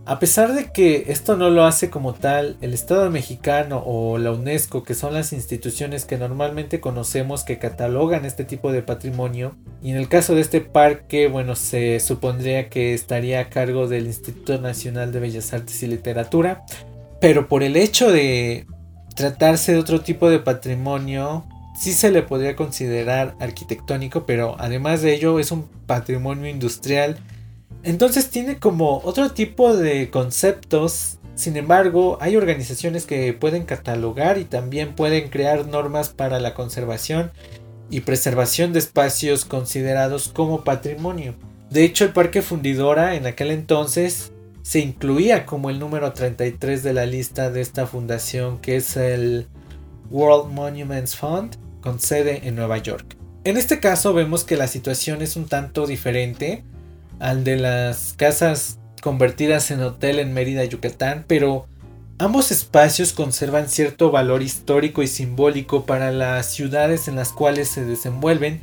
A 0.09 0.21
pesar 0.21 0.55
de 0.55 0.71
que 0.71 1.07
esto 1.09 1.37
no 1.37 1.51
lo 1.51 1.65
hace 1.65 1.91
como 1.91 2.15
tal 2.15 2.57
el 2.61 2.75
Estado 2.75 3.11
mexicano 3.11 3.83
o 3.85 4.19
la 4.19 4.31
UNESCO, 4.31 4.85
que 4.85 4.95
son 4.95 5.15
las 5.15 5.33
instituciones 5.33 6.05
que 6.05 6.17
normalmente 6.17 6.79
conocemos 6.79 7.43
que 7.43 7.59
catalogan 7.59 8.25
este 8.25 8.45
tipo 8.45 8.71
de 8.71 8.83
patrimonio, 8.83 9.57
y 9.83 9.91
en 9.91 9.97
el 9.97 10.09
caso 10.09 10.37
de 10.37 10.43
este 10.43 10.61
parque, 10.61 11.27
bueno, 11.27 11.57
se 11.57 11.99
supondría 11.99 12.69
que 12.69 12.95
estaría 12.95 13.41
a 13.41 13.51
cargo 13.51 13.89
del 13.89 14.07
Instituto 14.07 14.61
Nacional 14.61 15.11
de 15.11 15.19
Bellas 15.19 15.53
Artes 15.53 15.83
y 15.83 15.89
Literatura, 15.89 16.65
pero 17.21 17.49
por 17.49 17.65
el 17.65 17.75
hecho 17.75 18.13
de 18.13 18.65
tratarse 19.17 19.73
de 19.73 19.81
otro 19.81 20.03
tipo 20.03 20.31
de 20.31 20.39
patrimonio, 20.39 21.45
sí 21.77 21.93
se 21.93 22.13
le 22.13 22.23
podría 22.23 22.55
considerar 22.55 23.35
arquitectónico, 23.41 24.25
pero 24.25 24.55
además 24.61 25.03
de 25.03 25.15
ello 25.15 25.41
es 25.41 25.51
un 25.51 25.67
patrimonio 25.89 26.49
industrial 26.49 27.19
entonces 27.87 28.31
tiene 28.31 28.59
como 28.59 29.01
otro 29.05 29.31
tipo 29.31 29.77
de 29.77 30.11
conceptos. 30.11 31.19
Sin 31.37 31.57
embargo, 31.57 32.19
hay 32.21 32.37
organizaciones 32.37 33.07
que 33.07 33.33
pueden 33.33 33.65
catalogar 33.65 34.39
y 34.39 34.45
también 34.45 34.95
pueden 34.97 35.31
crear 35.31 35.69
normas 35.69 36.09
para 36.09 36.41
la 36.41 36.53
conservación 36.53 37.31
y 37.89 38.01
preservación 38.01 38.73
de 38.73 38.81
espacios 38.81 39.45
considerados 39.45 40.29
como 40.29 40.65
patrimonio. 40.65 41.37
De 41.71 41.85
hecho, 41.85 42.05
el 42.05 42.13
Parque 42.13 42.43
Fundidora 42.43 43.15
en 43.15 43.25
aquel 43.25 43.53
entonces 43.53 44.33
se 44.63 44.81
incluía 44.81 45.47
como 45.47 45.71
el 45.71 45.79
número 45.79 46.13
33 46.13 46.83
de 46.83 46.93
la 46.93 47.07
lista 47.07 47.53
de 47.53 47.61
esta 47.61 47.87
fundación 47.87 48.59
que 48.59 48.77
es 48.77 48.97
el 48.97 49.47
World 50.11 50.53
Monuments 50.53 51.15
Fund 51.15 51.57
con 51.81 52.01
sede 52.01 52.49
en 52.49 52.57
Nueva 52.57 52.79
York. 52.79 53.17
En 53.45 53.57
este 53.57 53.79
caso 53.79 54.13
vemos 54.13 54.43
que 54.43 54.57
la 54.57 54.67
situación 54.67 55.23
es 55.23 55.37
un 55.37 55.47
tanto 55.47 55.87
diferente 55.87 56.65
al 57.19 57.45
de 57.45 57.57
las 57.57 58.15
casas 58.17 58.79
convertidas 59.03 59.71
en 59.71 59.83
hotel 59.83 60.19
en 60.19 60.35
Mérida, 60.35 60.65
Yucatán, 60.65 61.25
pero 61.27 61.67
ambos 62.19 62.51
espacios 62.51 63.13
conservan 63.13 63.69
cierto 63.69 64.11
valor 64.11 64.43
histórico 64.43 65.03
y 65.03 65.07
simbólico 65.07 65.87
para 65.87 66.11
las 66.11 66.47
ciudades 66.47 67.09
en 67.09 67.17
las 67.17 67.33
cuales 67.33 67.69
se 67.69 67.85
desenvuelven, 67.85 68.63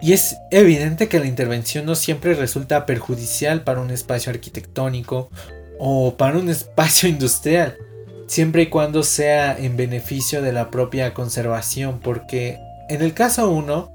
y 0.00 0.12
es 0.12 0.36
evidente 0.50 1.08
que 1.08 1.18
la 1.18 1.26
intervención 1.26 1.86
no 1.86 1.94
siempre 1.94 2.34
resulta 2.34 2.84
perjudicial 2.84 3.62
para 3.62 3.80
un 3.80 3.90
espacio 3.90 4.32
arquitectónico 4.32 5.30
o 5.78 6.16
para 6.16 6.38
un 6.38 6.48
espacio 6.50 7.08
industrial, 7.08 7.76
siempre 8.26 8.62
y 8.62 8.66
cuando 8.66 9.02
sea 9.02 9.56
en 9.58 9.76
beneficio 9.76 10.42
de 10.42 10.52
la 10.52 10.70
propia 10.70 11.14
conservación, 11.14 12.00
porque 12.00 12.58
en 12.88 13.02
el 13.02 13.14
caso 13.14 13.48
1, 13.50 13.92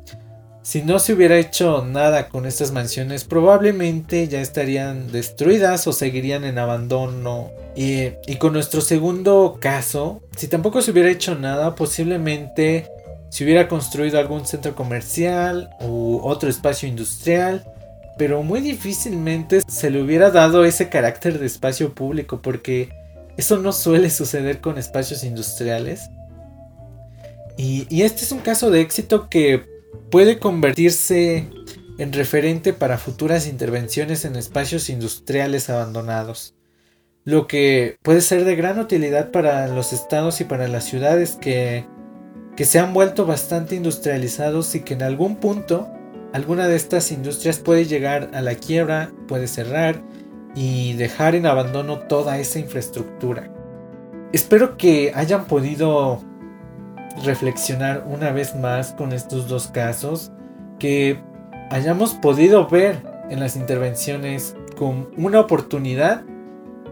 si 0.70 0.84
no 0.84 1.00
se 1.00 1.14
hubiera 1.14 1.40
hecho 1.40 1.84
nada 1.84 2.30
con 2.30 2.46
estas 2.46 2.72
mansiones, 2.72 3.24
probablemente 3.24 4.28
ya 4.28 4.40
estarían 4.40 5.12
destruidas 5.12 5.88
o 5.88 5.94
seguirían 5.94 6.44
en 6.44 6.60
abandono. 6.60 7.50
Y, 7.76 8.12
con 8.36 8.54
nuestro 8.54 8.80
segundo 8.82 9.58
caso, 9.60 10.22
si 10.38 10.48
tampoco 10.48 10.84
se 10.84 10.92
hubiera 10.92 11.10
hecho 11.10 11.34
nada, 11.34 11.74
posiblemente 11.74 12.88
se 13.30 13.46
hubiera 13.46 13.68
construido 13.68 14.20
algún 14.20 14.46
centro 14.46 14.76
comercial 14.76 15.72
u 15.82 16.20
otro 16.22 16.52
espacio 16.52 16.88
industrial, 16.88 17.66
pero 18.20 18.44
muy 18.44 18.62
difícilmente 18.62 19.62
se 19.68 19.90
le 19.90 20.00
hubiera 20.00 20.30
dado 20.30 20.66
ese 20.66 20.88
carácter 20.88 21.40
de 21.40 21.48
espacio 21.48 21.96
público 21.96 22.44
porque 22.44 22.90
eso 23.38 23.58
no 23.58 23.72
suele 23.72 24.12
suceder 24.12 24.62
con 24.62 24.78
espacios 24.78 25.24
industriales. 25.24 26.12
Y, 27.58 27.88
y 27.90 28.04
este 28.04 28.24
es 28.24 28.32
un 28.32 28.42
caso 28.42 28.70
de 28.70 28.82
éxito 28.82 29.30
que 29.30 29.69
puede 30.10 30.40
convertirse 30.40 31.50
en 31.98 32.14
referente 32.14 32.74
para 32.74 32.98
futuras 32.98 33.48
intervenciones 33.48 34.26
en 34.26 34.36
espacios 34.36 34.90
industriales 34.90 35.70
abandonados, 35.70 36.56
lo 37.26 37.46
que 37.48 37.98
puede 38.02 38.22
ser 38.22 38.46
de 38.46 38.56
gran 38.56 38.80
utilidad 38.80 39.32
para 39.32 39.68
los 39.68 39.94
estados 39.94 40.40
y 40.42 40.46
para 40.46 40.68
las 40.68 40.86
ciudades 40.86 41.36
que, 41.36 41.86
que 42.56 42.66
se 42.66 42.80
han 42.80 42.94
vuelto 42.94 43.26
bastante 43.26 43.76
industrializados 43.76 44.74
y 44.76 44.82
que 44.82 44.94
en 44.94 45.04
algún 45.04 45.36
punto 45.36 45.90
alguna 46.34 46.68
de 46.68 46.76
estas 46.76 47.12
industrias 47.12 47.60
puede 47.60 47.86
llegar 47.86 48.32
a 48.34 48.42
la 48.42 48.56
quiebra, 48.56 49.12
puede 49.28 49.48
cerrar 49.48 50.02
y 50.56 50.94
dejar 50.94 51.36
en 51.36 51.46
abandono 51.46 52.00
toda 52.00 52.40
esa 52.40 52.60
infraestructura. 52.60 53.52
Espero 54.32 54.78
que 54.78 55.12
hayan 55.16 55.46
podido 55.46 56.24
reflexionar 57.24 58.06
una 58.08 58.32
vez 58.32 58.56
más 58.56 58.94
con 58.94 59.14
estos 59.14 59.48
dos 59.48 59.68
casos, 59.68 60.32
que 60.78 61.22
hayamos 61.70 62.14
podido 62.14 62.68
ver 62.68 63.02
en 63.30 63.40
las 63.40 63.56
intervenciones 63.56 64.56
con 64.78 65.10
una 65.18 65.40
oportunidad 65.40 66.24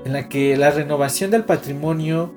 en 0.05 0.13
la 0.13 0.29
que 0.29 0.55
la 0.57 0.71
renovación 0.71 1.31
del 1.31 1.43
patrimonio 1.43 2.33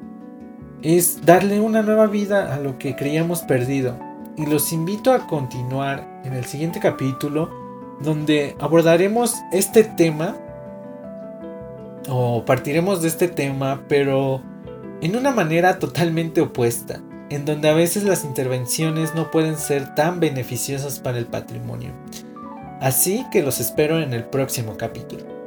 es 0.82 1.24
darle 1.24 1.60
una 1.60 1.82
nueva 1.82 2.06
vida 2.06 2.54
a 2.54 2.58
lo 2.58 2.78
que 2.78 2.96
creíamos 2.96 3.42
perdido. 3.42 3.98
Y 4.36 4.46
los 4.46 4.72
invito 4.72 5.12
a 5.12 5.26
continuar 5.26 6.22
en 6.24 6.32
el 6.32 6.44
siguiente 6.44 6.80
capítulo 6.80 7.50
donde 8.00 8.56
abordaremos 8.58 9.34
este 9.52 9.84
tema 9.84 10.36
o 12.08 12.44
partiremos 12.44 13.02
de 13.02 13.08
este 13.08 13.28
tema 13.28 13.82
pero 13.88 14.42
en 15.02 15.16
una 15.16 15.30
manera 15.30 15.78
totalmente 15.78 16.40
opuesta, 16.40 17.00
en 17.30 17.44
donde 17.44 17.68
a 17.68 17.74
veces 17.74 18.02
las 18.02 18.24
intervenciones 18.24 19.14
no 19.14 19.30
pueden 19.30 19.56
ser 19.56 19.94
tan 19.94 20.20
beneficiosas 20.20 20.98
para 20.98 21.18
el 21.18 21.26
patrimonio. 21.26 21.92
Así 22.80 23.24
que 23.32 23.42
los 23.42 23.60
espero 23.60 24.00
en 24.00 24.12
el 24.12 24.24
próximo 24.24 24.76
capítulo. 24.76 25.39